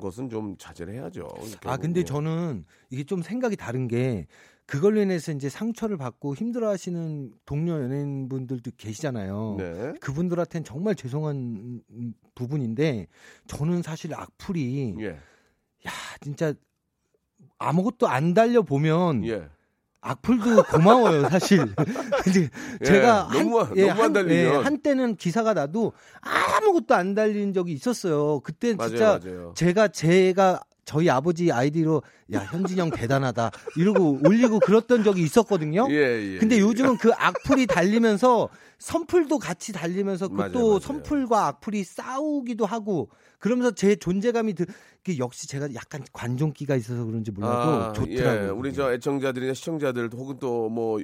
것은 0.00 0.28
좀 0.28 0.56
자제를 0.58 0.94
해야죠. 0.94 1.28
아 1.64 1.76
근데 1.76 2.00
예. 2.00 2.04
저는 2.04 2.64
이게 2.90 3.04
좀 3.04 3.22
생각이 3.22 3.56
다른 3.56 3.88
게 3.88 4.26
그걸로 4.66 5.00
인해서 5.00 5.32
이제 5.32 5.48
상처를 5.48 5.96
받고 5.96 6.34
힘들어하시는 6.34 7.32
동료 7.44 7.72
연예인분들도 7.82 8.70
계시잖아요. 8.76 9.56
네. 9.58 9.92
그분들한테는 10.00 10.64
정말 10.64 10.94
죄송한 10.94 11.82
음, 11.90 12.14
부분인데 12.34 13.06
저는 13.46 13.82
사실 13.82 14.14
악플이 14.14 14.96
예. 15.00 15.08
야 15.08 15.90
진짜 16.20 16.54
아무것도 17.58 18.08
안 18.08 18.32
달려 18.34 18.62
보면 18.62 19.24
예. 19.26 19.48
악플도 20.04 20.64
고마워요 20.64 21.28
사실. 21.30 21.64
근데 22.22 22.50
예, 22.82 22.84
제가 22.84 23.30
너무- 23.32 23.60
한, 23.60 23.76
예, 23.76 23.86
너무 23.88 24.02
안 24.02 24.16
한. 24.16 24.30
예, 24.30 24.46
한때는 24.48 25.16
기사가 25.16 25.54
나도 25.54 25.92
아무것도 26.20 26.94
안 26.94 27.14
달린 27.14 27.54
적이 27.54 27.72
있었어요. 27.72 28.40
그때 28.40 28.76
진짜 28.76 29.18
맞아요. 29.24 29.52
제가 29.56 29.88
제가 29.88 30.60
저희 30.84 31.08
아버지 31.08 31.50
아이디로 31.50 32.02
야 32.34 32.40
현진영 32.40 32.90
대단하다 32.90 33.50
이러고 33.76 34.20
올리고 34.26 34.60
그랬던 34.60 35.02
적이 35.04 35.22
있었거든요. 35.22 35.86
예, 35.90 36.34
예. 36.34 36.38
근데 36.38 36.60
요즘은 36.60 36.98
그 36.98 37.10
악플이 37.16 37.66
달리면서 37.66 38.50
선풀도 38.78 39.38
같이 39.38 39.72
달리면서 39.72 40.28
그또 40.28 40.42
맞아요. 40.68 40.78
선풀과 40.80 41.46
악플이 41.46 41.84
싸우기도 41.84 42.66
하고 42.66 43.08
그러면서 43.44 43.72
제 43.72 43.94
존재감이 43.94 44.54
드, 44.54 44.64
그 45.04 45.18
역시 45.18 45.46
제가 45.46 45.68
약간 45.74 46.02
관종기가 46.14 46.76
있어서 46.76 47.04
그런지 47.04 47.30
몰라도 47.30 47.92
좋더라고요. 47.92 48.44
예, 48.46 48.48
우리 48.48 48.72
저 48.72 48.90
애청자들이나 48.90 49.52
시청자들 49.52 50.08
혹은 50.14 50.38
또뭐 50.38 50.98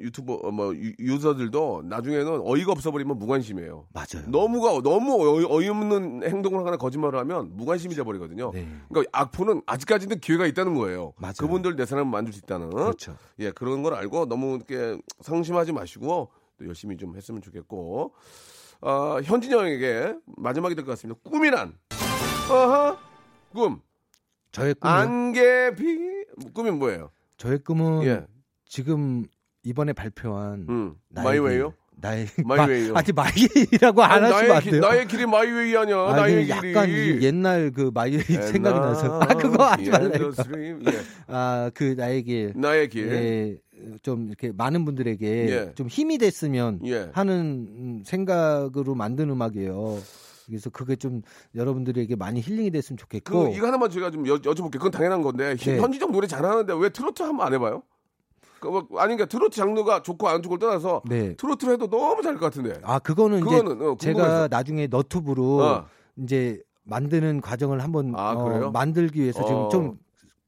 유튜버 0.00 0.40
어, 0.42 0.50
뭐 0.50 0.74
유- 0.74 0.92
유저들도 0.98 1.84
나중에는 1.84 2.40
어이가 2.42 2.72
없어 2.72 2.90
버리면 2.90 3.16
무관심해요. 3.20 3.86
맞아요. 3.92 4.26
너무가 4.26 4.82
너무 4.82 5.14
어이, 5.24 5.44
어이 5.48 5.68
없는 5.68 6.24
행동을 6.28 6.58
하거나 6.58 6.76
거짓말을 6.78 7.16
하면 7.20 7.56
무관심이 7.56 7.94
돼 7.94 8.02
버리거든요. 8.02 8.50
네. 8.52 8.66
그러니까 8.88 9.08
악플은 9.16 9.62
아직까지는 9.66 10.18
기회가 10.18 10.48
있다는 10.48 10.74
거예요. 10.74 11.12
맞아요. 11.18 11.34
그분들 11.38 11.76
내 11.76 11.86
사람을 11.86 12.10
만들 12.10 12.32
수 12.32 12.40
있다는. 12.40 12.70
그렇죠. 12.70 13.16
예, 13.38 13.52
그런 13.52 13.84
걸 13.84 13.94
알고 13.94 14.26
너무 14.26 14.56
이렇게 14.56 15.00
상심하지 15.20 15.70
마시고 15.70 16.30
또 16.58 16.66
열심히 16.66 16.96
좀 16.96 17.14
했으면 17.16 17.40
좋겠고. 17.40 18.14
어, 18.80 19.18
현진영에게 19.22 20.14
마지막이 20.36 20.74
될 20.74 20.84
것 20.84 20.92
같습니다. 20.92 21.20
꿈이란? 21.24 21.74
어허, 22.50 22.96
꿈. 23.52 23.80
저의 24.52 24.74
꿈은 24.74 24.94
안개비 24.94 26.24
꿈이 26.54 26.70
뭐예요? 26.70 27.10
저의 27.36 27.58
꿈은 27.58 28.04
예, 28.04 28.24
지금 28.66 29.24
이번에 29.64 29.92
발표한 29.92 30.66
음, 30.68 30.94
My 31.10 31.25
Way요? 31.25 31.70
길, 31.70 31.76
나의 32.00 32.26
My 32.46 32.58
Way요. 32.58 32.92
마, 32.94 33.00
아직 33.00 33.14
My 33.14 33.34
Way라고 33.34 34.02
안 34.02 34.24
아니, 34.24 34.32
하시면 34.32 34.56
안 34.56 34.62
길, 34.62 34.70
돼요. 34.72 34.80
나의 34.80 35.06
길이 35.08 35.26
My 35.26 35.46
Way 35.46 35.76
아니야. 35.76 35.96
아, 35.98 36.12
나의 36.16 36.46
그 36.46 36.54
길이. 36.54 36.72
약간 36.74 36.88
이 36.88 37.20
옛날 37.22 37.70
그 37.72 37.90
My 37.92 38.04
Way 38.04 38.22
생각이 38.22 38.78
나서 38.78 39.20
아 39.20 39.26
그거 39.34 39.64
하지 39.66 39.90
말라요. 39.90 40.30
예. 40.86 41.00
아그 41.26 41.94
나의 41.98 42.22
길. 42.22 42.52
나의 42.56 42.88
길. 42.88 43.12
예, 43.12 43.58
좀 44.02 44.28
이렇게 44.28 44.52
많은 44.52 44.84
분들에게 44.84 45.26
예. 45.50 45.72
좀 45.74 45.88
힘이 45.88 46.18
됐으면 46.18 46.80
예. 46.84 47.10
하는 47.12 47.66
음, 47.70 48.02
생각으로 48.04 48.94
만든 48.94 49.30
음악이에요. 49.30 49.98
그래서 50.46 50.70
그게 50.70 50.96
좀 50.96 51.22
여러분들에게 51.54 52.16
많이 52.16 52.40
힐링이 52.40 52.70
됐으면 52.70 52.96
좋겠고. 52.96 53.50
그 53.50 53.56
이거 53.56 53.66
하나만 53.66 53.90
제가 53.90 54.10
좀 54.10 54.26
여, 54.26 54.36
여쭤볼게요. 54.36 54.72
그건 54.72 54.90
당연한 54.90 55.22
건데 55.22 55.54
네. 55.56 55.78
현지적 55.78 56.10
노래 56.10 56.26
잘하는데 56.26 56.72
왜 56.74 56.88
트로트 56.88 57.22
한번 57.22 57.46
안 57.46 57.54
해봐요? 57.54 57.82
그 58.60 58.68
뭐, 58.68 58.80
아니 58.98 59.14
그러니까 59.14 59.26
트로트 59.26 59.56
장르가 59.56 60.02
좋고 60.02 60.26
안 60.28 60.42
좋고를 60.42 60.58
떠나서 60.58 61.02
네. 61.08 61.36
트로트를 61.36 61.74
해도 61.74 61.88
너무 61.88 62.22
잘할 62.22 62.38
것 62.38 62.46
같은데. 62.46 62.80
아 62.82 62.98
그거는 62.98 63.40
그거는, 63.40 63.76
이제 63.76 63.84
어, 63.84 63.96
제가. 63.98 64.48
나중에 64.48 64.86
너튜브로 64.86 65.62
어. 65.62 65.86
이제 66.16 66.60
만드는 66.84 67.40
과정을 67.42 67.82
한번 67.82 68.14
아, 68.16 68.32
어? 68.32 68.70
만들기 68.70 69.20
위해서 69.20 69.44
지금 69.44 69.60
어. 69.62 69.68
좀 69.68 69.98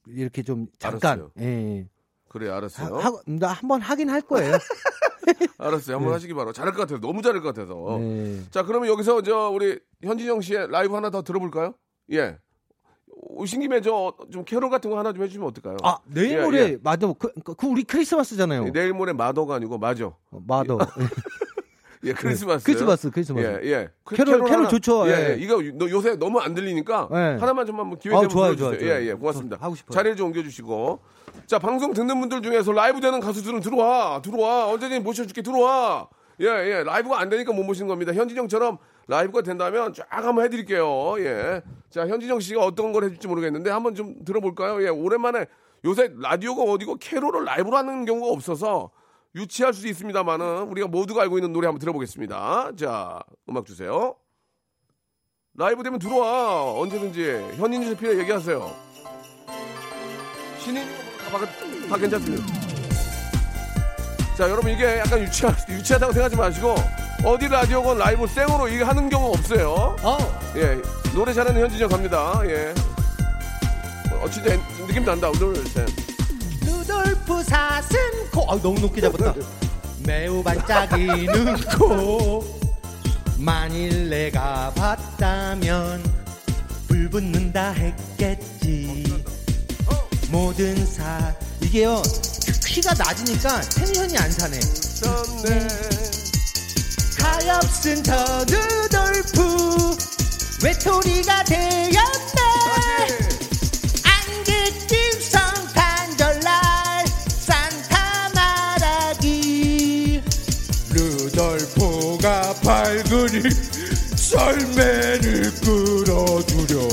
이렇게 0.07 0.43
좀 0.43 0.67
잠깐 0.79 1.21
알았어요. 1.21 1.31
예. 1.41 1.87
그래 2.31 2.49
알았어요. 2.49 2.97
하, 2.97 3.09
하, 3.09 3.21
나 3.27 3.49
한번 3.49 3.81
하긴 3.81 4.09
할 4.09 4.21
거예요. 4.23 4.57
알았어요. 5.59 5.97
한번 5.97 6.15
하시기 6.15 6.33
바라. 6.33 6.53
잘할 6.53 6.73
것 6.73 6.83
같아요. 6.83 7.01
너무 7.01 7.23
잘할 7.23 7.43
것 7.43 7.53
같아서. 7.53 7.99
네. 7.99 8.41
자 8.51 8.63
그러면 8.63 8.89
여기서 8.89 9.23
저 9.23 9.49
우리 9.51 9.79
현진영 10.03 10.41
씨의 10.41 10.69
라이브 10.71 10.95
하나 10.95 11.11
더 11.11 11.23
들어볼까요? 11.23 11.75
예. 12.13 12.39
오신 13.09 13.61
김에 13.61 13.81
저 13.81 14.15
좀 14.33 14.45
캐롤 14.45 14.71
같은 14.71 14.91
거 14.91 14.99
하나 14.99 15.13
좀 15.13 15.23
해주시면 15.25 15.49
어떨까요? 15.49 15.77
아 15.83 15.99
내일 16.07 16.39
예, 16.39 16.43
모레 16.45 16.59
예. 16.73 16.79
맞아 16.83 17.13
그, 17.19 17.33
그- 17.45 17.55
그 17.55 17.67
우리 17.67 17.83
크리스마스잖아요. 17.83 18.67
예, 18.67 18.71
내일 18.71 18.93
모레 18.93 19.13
마더가 19.13 19.57
아니고 19.57 19.79
마저. 19.79 20.15
어, 20.31 20.41
마더 20.47 20.79
예, 20.81 21.05
크리스마스. 22.17 22.65
크리스마스 22.65 23.11
크리스마스. 23.11 23.47
예, 23.63 23.71
예. 23.71 23.89
그 24.05 24.15
캐롤- 24.17 24.43
캐롤 24.45 24.51
하나. 24.53 24.69
좋죠. 24.69 25.07
예, 25.09 25.13
예. 25.13 25.31
예. 25.33 25.37
이거 25.39 25.63
너 25.75 25.89
요새 25.91 26.17
너무 26.17 26.41
안 26.41 26.55
들리니까 26.55 27.09
예. 27.13 27.17
하나만 27.39 27.67
좀 27.67 27.79
한번 27.79 27.99
기회 27.99 28.13
아, 28.15 28.21
되면 28.21 28.29
좋아요, 28.31 28.53
불러주세요. 28.57 28.79
좋아요, 28.79 28.89
좋아요. 28.91 29.03
예, 29.05 29.09
예. 29.09 29.13
고맙습니다. 29.13 29.59
저 29.59 29.65
하고 29.65 29.75
싶어요. 29.75 29.95
자리를 29.95 30.17
좀 30.17 30.29
옮겨주시고. 30.29 31.01
자, 31.47 31.59
방송 31.59 31.93
듣는 31.93 32.19
분들 32.21 32.43
중에서 32.43 32.73
라이브 32.73 33.01
되는 33.01 33.21
가수들은 33.21 33.61
들어와, 33.61 34.21
들어와. 34.23 34.67
언제든지 34.69 35.01
모셔줄게, 35.03 35.43
들어와. 35.43 36.09
예, 36.41 36.47
예. 36.47 36.83
라이브가 36.85 37.21
안 37.21 37.29
되니까 37.29 37.53
못 37.53 37.63
모시는 37.65 37.87
겁니다. 37.87 38.15
현진영처럼 38.15 38.79
라이브가 39.07 39.43
된다면 39.43 39.93
쫙 39.93 40.07
한번 40.11 40.45
해드릴게요. 40.47 41.17
예. 41.19 41.61
자, 41.91 42.07
현진영 42.09 42.41
씨가 42.41 42.65
어떤 42.65 42.93
걸 42.93 43.05
해줄지 43.05 43.29
모르겠는데 43.29 43.69
한번 43.71 43.95
좀 43.95 44.15
들어볼까요? 44.25 44.83
예, 44.83 44.89
오랜만에 44.89 45.47
요새 45.85 46.11
라디오가 46.19 46.63
어디고 46.63 46.97
캐롤을 46.97 47.45
라이브로 47.45 47.77
하는 47.77 48.05
경우가 48.07 48.33
없어서 48.33 48.91
유치할 49.35 49.73
수 49.73 49.87
있습니다만은 49.87 50.63
우리가 50.69 50.89
모두가 50.89 51.23
알고 51.23 51.39
있는 51.39 51.53
노래 51.53 51.67
한번 51.67 51.79
들어보겠습니다. 51.79 52.73
자, 52.77 53.21
음악 53.49 53.65
주세요. 53.65 54.17
라이브 55.55 55.83
되면 55.83 55.99
들어와 55.99 56.73
언제든지 56.79 57.57
현인 57.57 57.85
주필에 57.85 58.19
얘기하세요. 58.21 58.75
신인 60.59 60.85
다, 61.31 61.39
다 61.89 61.97
괜찮습니다. 61.97 62.45
자, 64.37 64.49
여러분 64.49 64.71
이게 64.73 64.99
약간 64.99 65.21
유치하, 65.21 65.55
유치하다고 65.69 66.13
생각하지 66.13 66.37
마시고 66.37 66.75
어디 67.25 67.49
라디오건 67.49 67.99
라이브 67.99 68.27
생으로 68.27 68.69
이게 68.69 68.83
하는 68.83 69.09
경우 69.09 69.33
없어요. 69.35 69.97
어, 70.03 70.19
예, 70.57 70.81
노래 71.15 71.33
잘하는 71.33 71.61
현진이 71.61 71.83
형 71.83 71.89
갑니다. 71.89 72.41
예. 72.47 72.75
어, 74.15 74.29
진짜 74.31 74.57
느낌 74.87 75.05
난다. 75.05 75.31
둘, 75.33 75.55
셋. 75.69 75.87
루 75.87 76.00
돌프 77.31 77.45
사슴 77.45 77.97
코 78.33 78.51
아, 78.51 78.61
너무 78.61 78.81
높게 78.81 79.01
잡았다. 79.01 79.35
매우 80.01 80.43
반짝이는 80.43 81.57
코 81.79 82.45
만일 83.39 84.09
내가 84.11 84.73
봤다면 84.75 86.03
불 86.89 87.09
붙는다 87.09 87.71
했겠지 87.71 89.05
모든 90.31 90.85
사 90.85 91.33
이게요 91.61 92.03
키가 92.67 92.95
낮으니까 92.95 93.61
텐션이 93.61 94.19
안 94.19 94.31
사네. 94.33 94.59
가엾은 97.17 98.03
저 98.03 98.45
루돌프 98.49 99.97
외톨이가 100.65 101.45
되었네 101.45 103.30
그리 113.29 113.43
썰매를 114.17 115.53
끌어주렴 115.61 116.89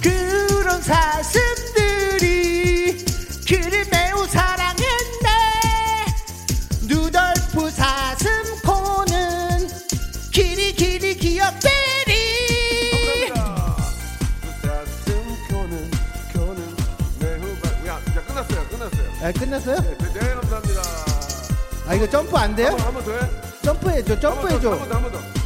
그런 0.00 0.80
사슴들이 0.80 2.24
그를 3.48 3.84
매우 3.90 4.28
사랑했네 4.28 4.86
루돌프 6.86 7.68
사슴코는 7.72 9.68
길이 10.30 10.72
길이 10.72 11.16
기억되리 11.16 12.12
사슴코는 14.62 15.90
코는 16.32 16.76
매우 17.18 17.40
바- 17.60 17.70
야, 17.88 17.94
야 17.96 18.00
끝났어요. 18.24 18.68
끝났어요. 18.68 19.10
아, 19.22 19.32
끝났어요? 19.32 19.76
네, 19.80 19.96
네, 19.98 20.12
네, 20.14 20.20
감사합니다. 20.34 20.80
아 21.88 21.94
이거 21.94 22.08
점프 22.08 22.36
안 22.36 22.54
돼요? 22.54 22.76
한번 22.78 23.04
더 23.04 23.12
해. 23.12 23.18
점프해줘 23.62 24.20
점프해줘 24.20 24.70
한번 24.70 24.88
더, 24.88 24.94
한번 24.94 25.12
더. 25.12 25.39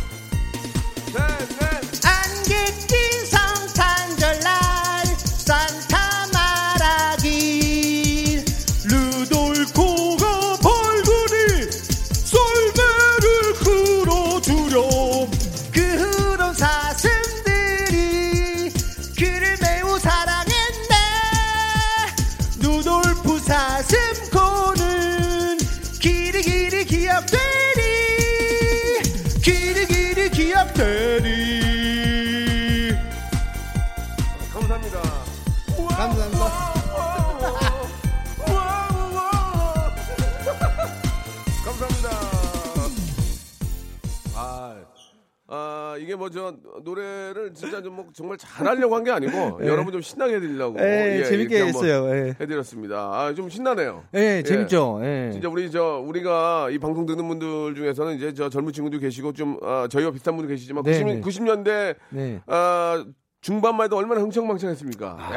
아 45.95 45.97
이게 45.99 46.15
뭐 46.17 46.29
저 46.31 46.53
노래를 46.83 47.53
진짜 47.55 47.81
좀 47.83 47.95
뭐 47.95 48.07
정말 48.13 48.37
잘하려고 48.37 48.97
한 48.97 49.05
게 49.05 49.11
아니고 49.13 49.59
네. 49.61 49.67
여러분 49.69 49.93
좀 49.93 50.01
신나게 50.01 50.35
해드리려고 50.37 50.79
예, 50.81 51.19
예, 51.21 51.25
재밌게 51.25 51.67
했어요. 51.67 52.09
예. 52.11 52.35
해드렸습니다. 52.41 52.97
아, 52.97 53.33
좀 53.35 53.49
신나네요. 53.49 54.03
예, 54.15 54.43
재밌죠. 54.43 55.01
예. 55.03 55.31
진짜 55.33 55.49
우리 55.49 55.71
저 55.71 56.03
우리가 56.05 56.71
이 56.71 56.79
방송 56.79 57.07
듣는 57.07 57.29
분들 57.29 57.75
중에서는 57.77 58.17
이제 58.17 58.35
저 58.35 58.49
젊은 58.49 58.73
친구도 58.73 58.99
계시고 58.99 59.33
좀 59.33 59.59
아, 59.63 59.87
저희와 59.91 60.11
비슷한 60.11 60.37
분도 60.37 60.49
계시지만 60.49 60.83
네, 60.83 60.93
90, 61.03 61.07
네. 61.07 61.21
90년대 61.21 61.97
네. 62.11 62.41
아, 62.47 63.05
중반만 63.41 63.85
해도 63.85 63.97
얼마나 63.99 64.21
흥청망청했습니까? 64.23 65.17
아. 65.21 65.35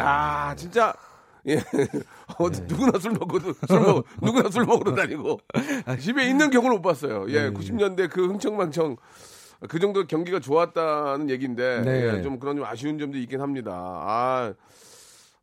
야, 0.50 0.56
진짜 0.56 0.94
예. 1.48 1.58
어, 2.40 2.50
네. 2.50 2.66
누구나 2.68 2.98
술 3.00 3.12
먹고 3.12 3.40
술먹 3.68 4.06
누구나 4.22 4.50
술 4.50 4.66
먹으러 4.66 4.96
다니고 4.96 5.40
집에 6.00 6.28
있는 6.28 6.50
경우를 6.50 6.78
못 6.78 6.82
봤어요. 6.82 7.26
예. 7.30 7.50
네. 7.50 7.50
90년대 7.52 8.10
그 8.10 8.26
흥청망청 8.28 8.96
그 9.68 9.80
정도 9.80 10.06
경기가 10.06 10.40
좋았다는 10.40 11.30
얘기인데 11.30 11.82
네. 11.82 12.18
예, 12.18 12.22
좀 12.22 12.40
그런 12.40 12.56
좀 12.58 12.66
아쉬운 12.66 13.00
점도 13.00 13.18
있긴 13.18 13.42
합니다. 13.42 13.72
아. 13.74 14.54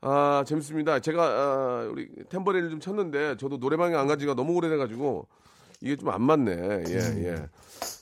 아, 0.06 0.44
재밌습니다. 0.46 1.00
제가 1.00 1.22
아, 1.24 1.88
우리 1.90 2.08
템버리를 2.28 2.68
좀 2.70 2.78
쳤는데 2.78 3.36
저도 3.38 3.56
노래방에 3.56 3.94
안 3.96 4.06
가지가 4.06 4.34
너무 4.34 4.52
오래돼 4.54 4.76
가지고 4.76 5.26
이게 5.80 5.96
좀 5.96 6.10
안 6.10 6.20
맞네. 6.22 6.84
예, 6.88 6.94
예. 7.24 7.46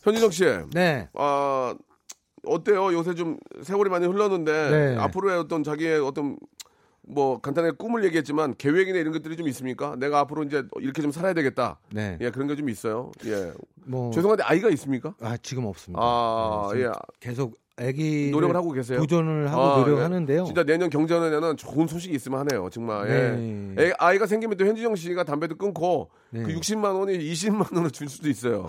현진정 0.03 0.31
씨. 0.33 0.45
네. 0.73 1.09
아, 1.15 1.75
어때요? 2.45 2.93
요새 2.93 3.15
좀 3.15 3.39
세월이 3.63 3.89
많이 3.89 4.07
흘렀는데 4.07 4.71
네. 4.71 4.97
앞으로의 4.99 5.39
어떤 5.39 5.63
자기의 5.63 6.01
어떤 6.01 6.37
뭐 7.09 7.41
간단하게 7.41 7.77
꿈을 7.77 8.05
얘기했지만 8.05 8.55
계획이나 8.57 8.99
이런 8.99 9.13
것들이 9.13 9.37
좀 9.37 9.49
있습니까? 9.49 9.97
내가 9.99 10.21
앞으로 10.21 10.45
이제 10.45 10.63
이렇게 10.81 11.03
좀 11.03 11.11
살아야 11.11 11.35
되겠다. 11.35 11.79
네. 11.93 12.17
예, 12.21 12.31
그런 12.31 12.47
게 12.49 12.55
좀 12.55 12.69
있어요. 12.69 13.11
예. 13.27 13.53
뭐 13.85 14.13
죄송한데 14.13 14.45
아이가 14.45 14.69
있습니까? 14.71 15.15
아 15.21 15.37
지금 15.43 15.65
없습니다. 15.67 16.01
아, 16.03 16.69
네, 16.73 16.79
지금 16.79 16.91
예. 16.91 16.93
계속 17.19 17.61
아기 17.77 18.29
노력을 18.31 18.55
하고 18.55 18.71
계세요? 18.71 18.99
도전을 19.01 19.51
하고 19.51 19.61
아, 19.63 19.79
노력하는데요. 19.81 20.43
예. 20.43 20.45
진짜 20.47 20.63
내년 20.63 20.91
경전에는 20.91 21.57
좋은 21.57 21.87
소식이 21.89 22.15
있으면 22.15 22.39
하네요. 22.41 22.69
정말. 22.71 23.09
네. 23.09 23.75
예. 23.79 23.89
애- 23.89 23.93
아이가 23.99 24.27
생기면 24.27 24.57
또 24.57 24.65
현진영 24.67 24.95
씨가 24.95 25.25
담배도 25.25 25.57
끊고 25.57 26.11
네. 26.31 26.43
그 26.45 26.53
60만 26.53 26.95
원이 27.01 27.19
20만 27.19 27.73
원으로 27.73 27.91
줄 27.91 28.09
수도 28.09 28.29
있어요. 28.29 28.67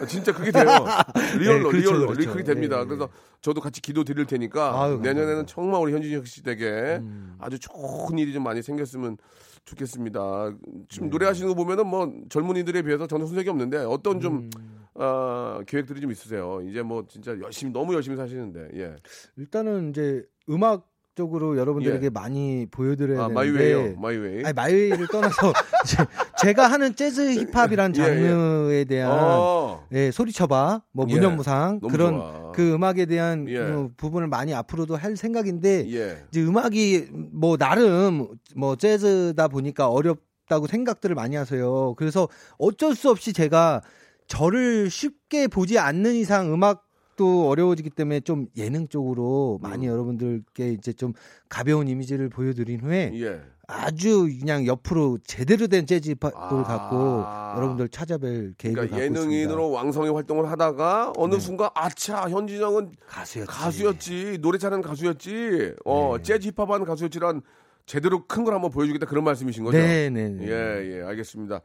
아, 0.00 0.06
진짜 0.06 0.32
그게 0.32 0.50
돼요. 0.50 0.64
real로, 1.38 1.70
네, 1.70 1.78
그렇죠, 1.78 1.90
real로. 1.92 2.06
그렇죠. 2.08 2.32
그렇게 2.32 2.44
됩니다. 2.44 2.76
네, 2.78 2.82
네. 2.82 2.88
그래서 2.88 3.08
저도 3.40 3.60
같이 3.60 3.80
기도 3.80 4.04
드릴 4.04 4.26
테니까 4.26 4.82
아유, 4.82 4.98
내년에는. 5.02 5.40
음. 5.40 5.46
정말 5.46 5.80
우리 5.80 5.92
현진영 5.92 6.24
씨 6.24 6.42
댁에 6.42 7.00
아주 7.38 7.58
좋은 7.58 8.18
일이 8.18 8.32
좀 8.32 8.42
많이 8.42 8.62
생겼으면 8.62 9.16
좋겠습니다. 9.64 10.54
지금 10.88 11.06
네. 11.08 11.10
노래하시는 11.10 11.48
거 11.48 11.54
보면은 11.54 11.86
뭐 11.86 12.12
젊은이들에 12.28 12.82
비해서 12.82 13.06
전혀 13.06 13.26
손색이 13.26 13.48
없는데 13.48 13.78
어떤 13.78 14.20
좀 14.20 14.50
음. 14.56 14.78
어, 14.94 15.60
계획들이 15.66 16.00
좀 16.00 16.10
있으세요. 16.10 16.60
이제 16.68 16.82
뭐 16.82 17.06
진짜 17.06 17.38
열심히 17.40 17.72
너무 17.72 17.94
열심히 17.94 18.16
사시는데 18.16 18.70
예. 18.74 18.96
일단은 19.36 19.90
이제 19.90 20.24
음악 20.48 20.88
적으로 21.18 21.58
여러분들에게 21.58 22.10
많이 22.10 22.66
보여드려야 22.70 23.18
아 23.18 23.28
되는데 23.28 23.34
마이웨이요, 23.34 23.96
마이웨이. 24.00 24.44
아니 24.44 24.52
마이웨이를 24.54 25.08
떠나서 25.08 25.52
제가 26.40 26.68
하는 26.68 26.94
재즈 26.94 27.34
힙합이란 27.50 27.94
예, 27.96 28.00
예. 28.00 28.04
장르에 28.04 28.84
대한 28.84 29.12
어. 29.12 29.84
예, 29.92 30.12
소리쳐봐, 30.12 30.82
뭐 30.92 31.06
예, 31.08 31.14
무념무상 31.14 31.80
너무 31.80 31.92
그런 31.92 32.14
좋아. 32.14 32.52
그 32.52 32.72
음악에 32.74 33.06
대한 33.06 33.48
예. 33.48 33.58
어, 33.58 33.90
부분을 33.96 34.28
많이 34.28 34.54
앞으로도 34.54 34.96
할 34.96 35.16
생각인데 35.16 35.90
예. 35.92 36.24
이제 36.30 36.40
음악이 36.42 37.08
뭐 37.32 37.56
나름 37.56 38.28
뭐 38.54 38.76
재즈다 38.76 39.48
보니까 39.48 39.88
어렵다고 39.88 40.68
생각들을 40.68 41.16
많이 41.16 41.34
하세요. 41.34 41.94
그래서 41.96 42.28
어쩔 42.58 42.94
수 42.94 43.10
없이 43.10 43.32
제가 43.32 43.82
저를 44.28 44.88
쉽게 44.88 45.48
보지 45.48 45.78
않는 45.78 46.14
이상 46.14 46.52
음악 46.52 46.87
도 47.18 47.48
어려워지기 47.50 47.90
때문에 47.90 48.20
좀 48.20 48.46
예능 48.56 48.86
쪽으로 48.88 49.58
많이 49.60 49.86
음. 49.88 49.92
여러분들께 49.92 50.70
이제 50.70 50.92
좀 50.92 51.12
가벼운 51.48 51.88
이미지를 51.88 52.28
보여드린 52.28 52.80
후에 52.80 53.10
예. 53.16 53.42
아주 53.66 54.28
그냥 54.40 54.64
옆으로 54.66 55.18
제대로 55.24 55.66
된 55.66 55.84
재즈 55.84 56.14
힙합을 56.20 56.60
아. 56.60 56.62
갖고 56.62 57.56
여러분들 57.58 57.88
찾아뵐 57.88 58.54
계획을 58.56 58.88
그러니까 58.88 58.98
예능인으로 59.00 59.34
있습니다. 59.34 59.62
왕성히 59.66 60.10
활동을 60.10 60.48
하다가 60.50 61.12
어느 61.16 61.34
네. 61.34 61.40
순간 61.40 61.68
아차 61.74 62.30
현진영은 62.30 62.92
가수였지. 63.08 63.46
가수였지 63.50 64.38
노래 64.40 64.56
잘하는 64.56 64.80
가수였지 64.82 65.74
어 65.84 66.14
네. 66.18 66.22
재즈 66.22 66.48
힙합하는 66.56 66.86
가수였지란 66.86 67.42
제대로 67.84 68.24
큰 68.26 68.44
걸 68.44 68.54
한번 68.54 68.70
보여주겠다 68.70 69.06
그런 69.06 69.24
말씀이신 69.24 69.64
거죠? 69.64 69.76
네, 69.76 70.08
네, 70.08 70.28
네. 70.28 70.46
예, 70.46 70.98
예, 70.98 71.02
알겠습니다. 71.02 71.60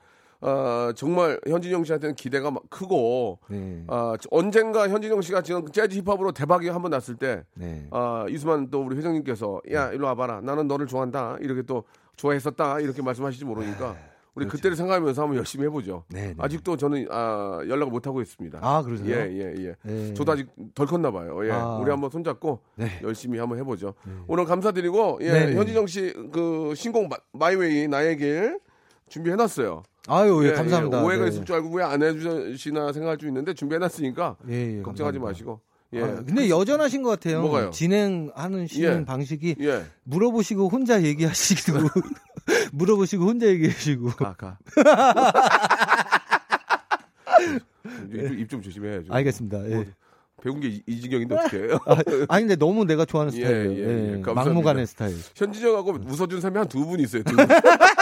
아, 0.46 0.92
정말 0.96 1.40
현진영 1.48 1.84
씨한테는 1.86 2.16
기대가 2.16 2.52
막 2.52 2.64
크고, 2.70 3.40
네. 3.48 3.84
아, 3.88 4.16
언젠가 4.30 4.90
현진영 4.90 5.22
씨가 5.22 5.42
지금 5.42 5.66
재즈 5.72 5.98
힙합으로 6.02 6.34
대박이 6.34 6.68
한번 6.68 6.92
났을 6.92 7.16
때, 7.16 7.44
네. 7.56 7.88
아, 7.92 8.26
이수만 8.30 8.70
또 8.70 8.82
우리 8.84 8.98
회장님께서, 8.98 9.62
야, 9.72 9.92
일로 9.92 10.08
와봐라. 10.08 10.42
나는 10.42 10.68
너를 10.68 10.86
좋아한다. 10.86 11.38
이렇게 11.40 11.62
또 11.62 11.86
좋아했었다. 12.18 12.82
이렇게 12.82 13.02
말씀하실지 13.02 13.46
모르니까, 13.46 13.96
우리 14.36 14.46
그렇죠. 14.46 14.58
그때를 14.58 14.76
생각하면서 14.76 15.22
한번 15.22 15.38
열심히 15.38 15.64
해보죠. 15.66 16.04
네, 16.10 16.30
네. 16.30 16.36
아직도 16.38 16.76
저는, 16.76 17.08
아, 17.10 17.60
연락을 17.68 17.88
못 17.92 18.06
하고 18.06 18.22
있습니다. 18.22 18.60
아, 18.62 18.82
그러세요? 18.82 19.16
예, 19.16 19.32
예, 19.32 19.54
예. 19.60 19.76
네. 19.84 20.14
저도 20.14 20.34
아직 20.34 20.50
덜 20.76 20.88
컸나 20.88 21.10
봐요. 21.12 21.40
예. 21.46 21.52
아. 21.52 21.78
우리 21.78 21.90
한번 21.90 22.10
손잡고 22.10 22.60
네. 22.76 23.00
열심히 23.04 23.40
한번 23.40 23.60
해보죠. 23.60 23.94
오늘 24.28 24.44
감사드리고 24.46 25.20
예, 25.22 25.32
네네. 25.32 25.56
현진영 25.56 25.88
씨 25.88 26.12
그 26.34 26.74
신곡 26.76 27.08
마- 27.10 27.18
마이웨이 27.32 27.88
나의 27.88 28.18
길 28.18 28.60
준비해놨어요. 29.08 29.84
아유, 30.08 30.42
예, 30.44 30.50
예, 30.50 30.54
감사합니다. 30.54 31.00
예, 31.00 31.04
오해가 31.04 31.24
네. 31.26 31.30
있을 31.32 31.46
줄 31.46 31.56
알고 31.56 31.70
왜 31.76 31.84
안 31.84 32.02
해주시나 32.04 32.92
생각할 32.94 33.18
수 33.20 33.28
있는데 33.28 33.54
준비해놨으니까 33.54 34.38
예, 34.50 34.78
예, 34.78 34.82
걱정하지 34.82 35.20
감사합니다. 35.20 35.26
마시고. 35.26 35.62
예. 35.94 36.02
아, 36.02 36.08
근데 36.26 36.50
여전하신 36.50 37.04
것 37.04 37.10
같아요. 37.12 37.42
뭐가요? 37.42 37.70
진행하는 37.70 38.68
시는 38.68 39.02
예. 39.02 39.06
방식이 39.06 39.56
예. 39.62 39.84
물어보시고 40.04 40.68
혼자 40.70 41.02
얘기하시기도 41.04 41.80
물어보시고 42.74 43.24
혼자 43.26 43.46
얘기하시고 43.48 44.08
가 44.10 44.34
가. 44.34 44.58
입좀 48.38 48.62
조심해야죠. 48.62 49.14
알겠습니다. 49.14 49.70
예. 49.70 49.76
뭐, 49.76 49.86
배운 50.42 50.60
게 50.60 50.68
이, 50.68 50.82
이 50.88 51.00
지경인데 51.00 51.36
어떻게 51.36 51.58
해요? 51.60 51.78
아, 52.28 52.38
니 52.38 52.42
근데 52.44 52.56
너무 52.58 52.84
내가 52.86 53.06
좋아하는 53.06 53.34
예, 53.36 53.46
스타일이에요. 53.46 53.90
예, 53.90 54.10
예, 54.10 54.14
예. 54.28 54.34
막무가내 54.34 54.86
스타일. 54.86 55.16
현진영하고 55.36 56.00
웃어준 56.08 56.42
사람이 56.42 56.58
한 56.58 56.68
두 56.68 56.86
분 56.86 57.00
있어요. 57.00 57.24
두 57.24 57.36
분. 57.36 57.48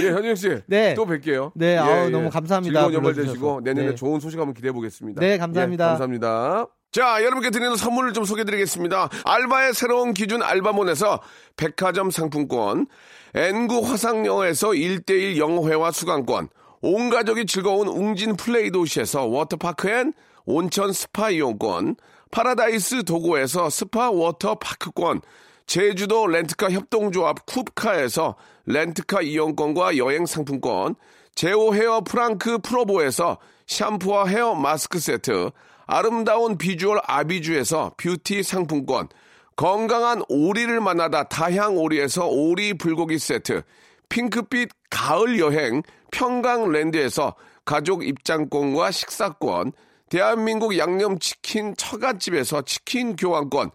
예, 0.00 0.10
현영 0.10 0.34
씨. 0.34 0.58
네. 0.66 0.94
또 0.94 1.04
뵐게요. 1.06 1.52
네, 1.54 1.76
아우, 1.76 2.08
너무 2.08 2.30
감사합니다. 2.30 2.80
즐거운 2.80 2.94
연말. 2.94 3.14
되시고 3.14 3.60
내년에 3.62 3.88
네. 3.90 3.94
좋은 3.94 4.20
소식 4.20 4.38
한번 4.38 4.54
기대해 4.54 4.72
보겠습니다. 4.72 5.20
네, 5.20 5.38
감사합니다. 5.38 5.84
예, 5.84 5.88
감사합니다. 5.88 6.66
자, 6.92 7.22
여러분께 7.22 7.50
드리는 7.50 7.74
선물을 7.74 8.12
좀 8.12 8.24
소개해 8.24 8.44
드리겠습니다. 8.44 9.08
알바의 9.24 9.72
새로운 9.74 10.12
기준 10.12 10.42
알바몬에서 10.42 11.20
백화점 11.56 12.10
상품권, 12.10 12.86
N구 13.34 13.80
화상영어에서 13.80 14.68
1대1 14.68 15.38
영어회화 15.38 15.90
수강권, 15.90 16.48
온 16.82 17.10
가족이 17.10 17.46
즐거운 17.46 17.88
웅진 17.88 18.36
플레이 18.36 18.70
도시에서 18.70 19.24
워터파크 19.24 19.88
and 19.88 20.12
온천 20.44 20.92
스파 20.92 21.30
이용권, 21.30 21.96
파라다이스 22.30 23.04
도고에서 23.04 23.70
스파 23.70 24.10
워터파크권, 24.10 25.22
제주도 25.66 26.26
렌트카 26.26 26.70
협동조합 26.70 27.46
쿱카에서 27.46 28.34
렌트카 28.66 29.22
이용권과 29.22 29.96
여행 29.96 30.26
상품권, 30.26 30.94
제오 31.34 31.74
헤어 31.74 32.02
프랑크 32.02 32.58
프로보에서 32.58 33.38
샴푸와 33.66 34.26
헤어 34.26 34.54
마스크 34.54 34.98
세트, 34.98 35.50
아름다운 35.86 36.58
비주얼 36.58 37.00
아비주에서 37.04 37.94
뷰티 37.96 38.42
상품권, 38.42 39.08
건강한 39.56 40.22
오리를 40.28 40.80
만나다 40.80 41.24
다향 41.24 41.76
오리에서 41.76 42.26
오리 42.26 42.74
불고기 42.74 43.18
세트, 43.18 43.62
핑크빛 44.08 44.70
가을 44.90 45.38
여행 45.38 45.82
평강랜드에서 46.10 47.34
가족 47.64 48.06
입장권과 48.06 48.90
식사권, 48.90 49.72
대한민국 50.10 50.76
양념치킨 50.76 51.74
처갓집에서 51.76 52.62
치킨 52.62 53.16
교환권, 53.16 53.70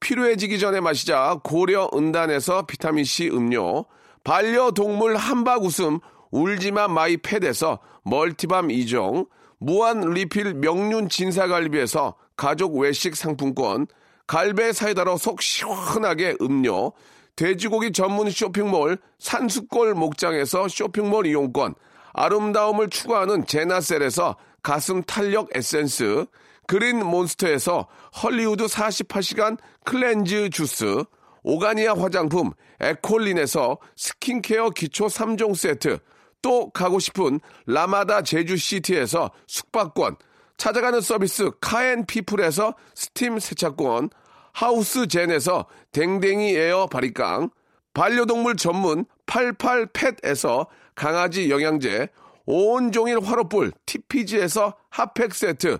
필요해지기 0.00 0.58
전에 0.58 0.80
마시자 0.80 1.40
고려 1.42 1.88
은단에서 1.94 2.62
비타민C 2.66 3.28
음료, 3.28 3.84
반려동물 4.24 5.16
함박 5.16 5.64
웃음 5.64 6.00
울지마 6.30 6.88
마이 6.88 7.16
팻에서 7.16 7.78
multi 8.02 8.39
balm 8.39 8.68
2종, 8.68 9.28
무한 9.58 10.00
리필 10.00 10.54
명륜 10.54 11.08
진사갈비에서 11.08 12.14
가족 12.36 12.76
외식 12.76 13.16
상품권, 13.16 13.86
갈배 14.26 14.72
사이다로 14.72 15.16
속 15.16 15.42
시원하게 15.42 16.36
음료, 16.40 16.92
돼지고기 17.34 17.92
전문 17.92 18.30
쇼핑몰 18.30 18.98
산수골 19.18 19.94
목장에서 19.94 20.68
쇼핑몰 20.68 21.26
이용권, 21.26 21.74
아름다움을 22.12 22.90
추구하는 22.90 23.46
제나셀에서 23.46 24.36
가슴 24.62 25.02
탄력 25.02 25.48
에센스, 25.54 26.26
그린 26.68 26.98
몬스터에서 26.98 27.88
헐리우드 28.22 28.66
48시간 28.66 29.56
cleanse 29.86 30.50
주스, 30.50 31.02
오가니아 31.42 31.94
화장품 31.94 32.52
에콜린에서 32.78 33.78
스킨케어 33.96 34.68
기초 34.70 35.06
3종 35.06 35.56
세트, 35.56 35.98
또 36.42 36.68
가고 36.68 36.98
싶은 36.98 37.40
라마다 37.66 38.20
제주시티에서 38.20 39.30
숙박권, 39.46 40.16
찾아가는 40.58 41.00
서비스 41.00 41.50
카앤피플에서 41.62 42.74
스팀 42.94 43.38
세차권, 43.38 44.10
하우스젠에서 44.52 45.64
댕댕이 45.92 46.54
에어 46.54 46.86
바리깡, 46.86 47.48
반려동물 47.94 48.56
전문 48.56 49.06
88팻에서 49.24 50.66
강아지 50.94 51.50
영양제, 51.50 52.08
온종일 52.44 53.20
화로불 53.20 53.72
TPG에서 53.86 54.74
핫팩 54.90 55.34
세트, 55.34 55.78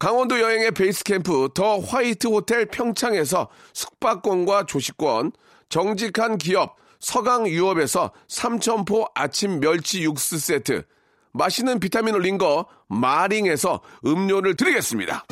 강원도 0.00 0.40
여행의 0.40 0.70
베이스 0.70 1.04
캠프 1.04 1.50
더 1.52 1.78
화이트 1.78 2.26
호텔 2.28 2.64
평창에서 2.64 3.48
숙박권과 3.74 4.64
조식권, 4.64 5.32
정직한 5.68 6.38
기업 6.38 6.76
서강 7.00 7.46
유업에서 7.46 8.10
삼천포 8.26 9.08
아침 9.14 9.60
멸치 9.60 10.02
육수 10.02 10.38
세트, 10.38 10.84
맛있는 11.32 11.80
비타민 11.80 12.14
올린 12.14 12.38
거 12.38 12.64
마링에서 12.88 13.82
음료를 14.06 14.56
드리겠습니다. 14.56 15.26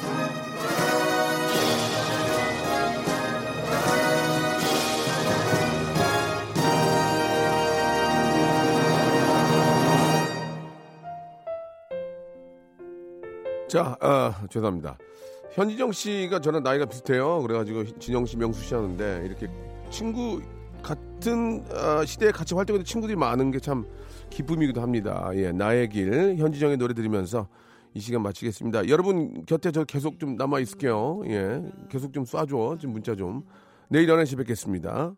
자, 13.69 13.97
아, 14.01 14.47
죄송합니다. 14.51 14.97
현진영 15.53 15.93
씨가 15.93 16.41
저랑 16.41 16.63
나이가 16.63 16.87
비슷해요. 16.87 17.43
그래가지고 17.43 17.85
진영 17.99 18.25
씨, 18.27 18.37
명수 18.37 18.63
씨 18.65 18.75
하는데 18.75 19.23
이렇게 19.27 19.49
친구 19.91 20.41
같은 20.83 21.65
아, 21.73 22.05
시대에 22.05 22.31
같이 22.31 22.55
활동하는 22.55 22.85
친구들이 22.85 23.17
많은 23.17 23.51
게 23.51 23.59
참 23.59 23.87
기쁨이기도 24.31 24.81
합니다. 24.81 25.31
예, 25.35 25.53
나의 25.53 25.89
길 25.89 26.37
현진영의 26.37 26.77
노래 26.77 26.95
들으면서 26.95 27.49
이 27.95 28.01
시간 28.01 28.23
마치겠습니다. 28.23 28.89
여러분 28.89 29.45
곁에 29.47 29.71
저 29.73 29.85
계속 29.85 30.19
좀 30.19 30.37
남아 30.37 30.61
있을게요. 30.61 31.23
예, 31.27 31.63
계속 31.91 32.13
좀 32.13 32.25
쏴줘. 32.25 32.79
좀 32.79 32.93
문자 32.93 33.15
좀. 33.17 33.43
내일 33.89 34.07
11시 34.07 34.37
뵙겠습니다. 34.39 35.15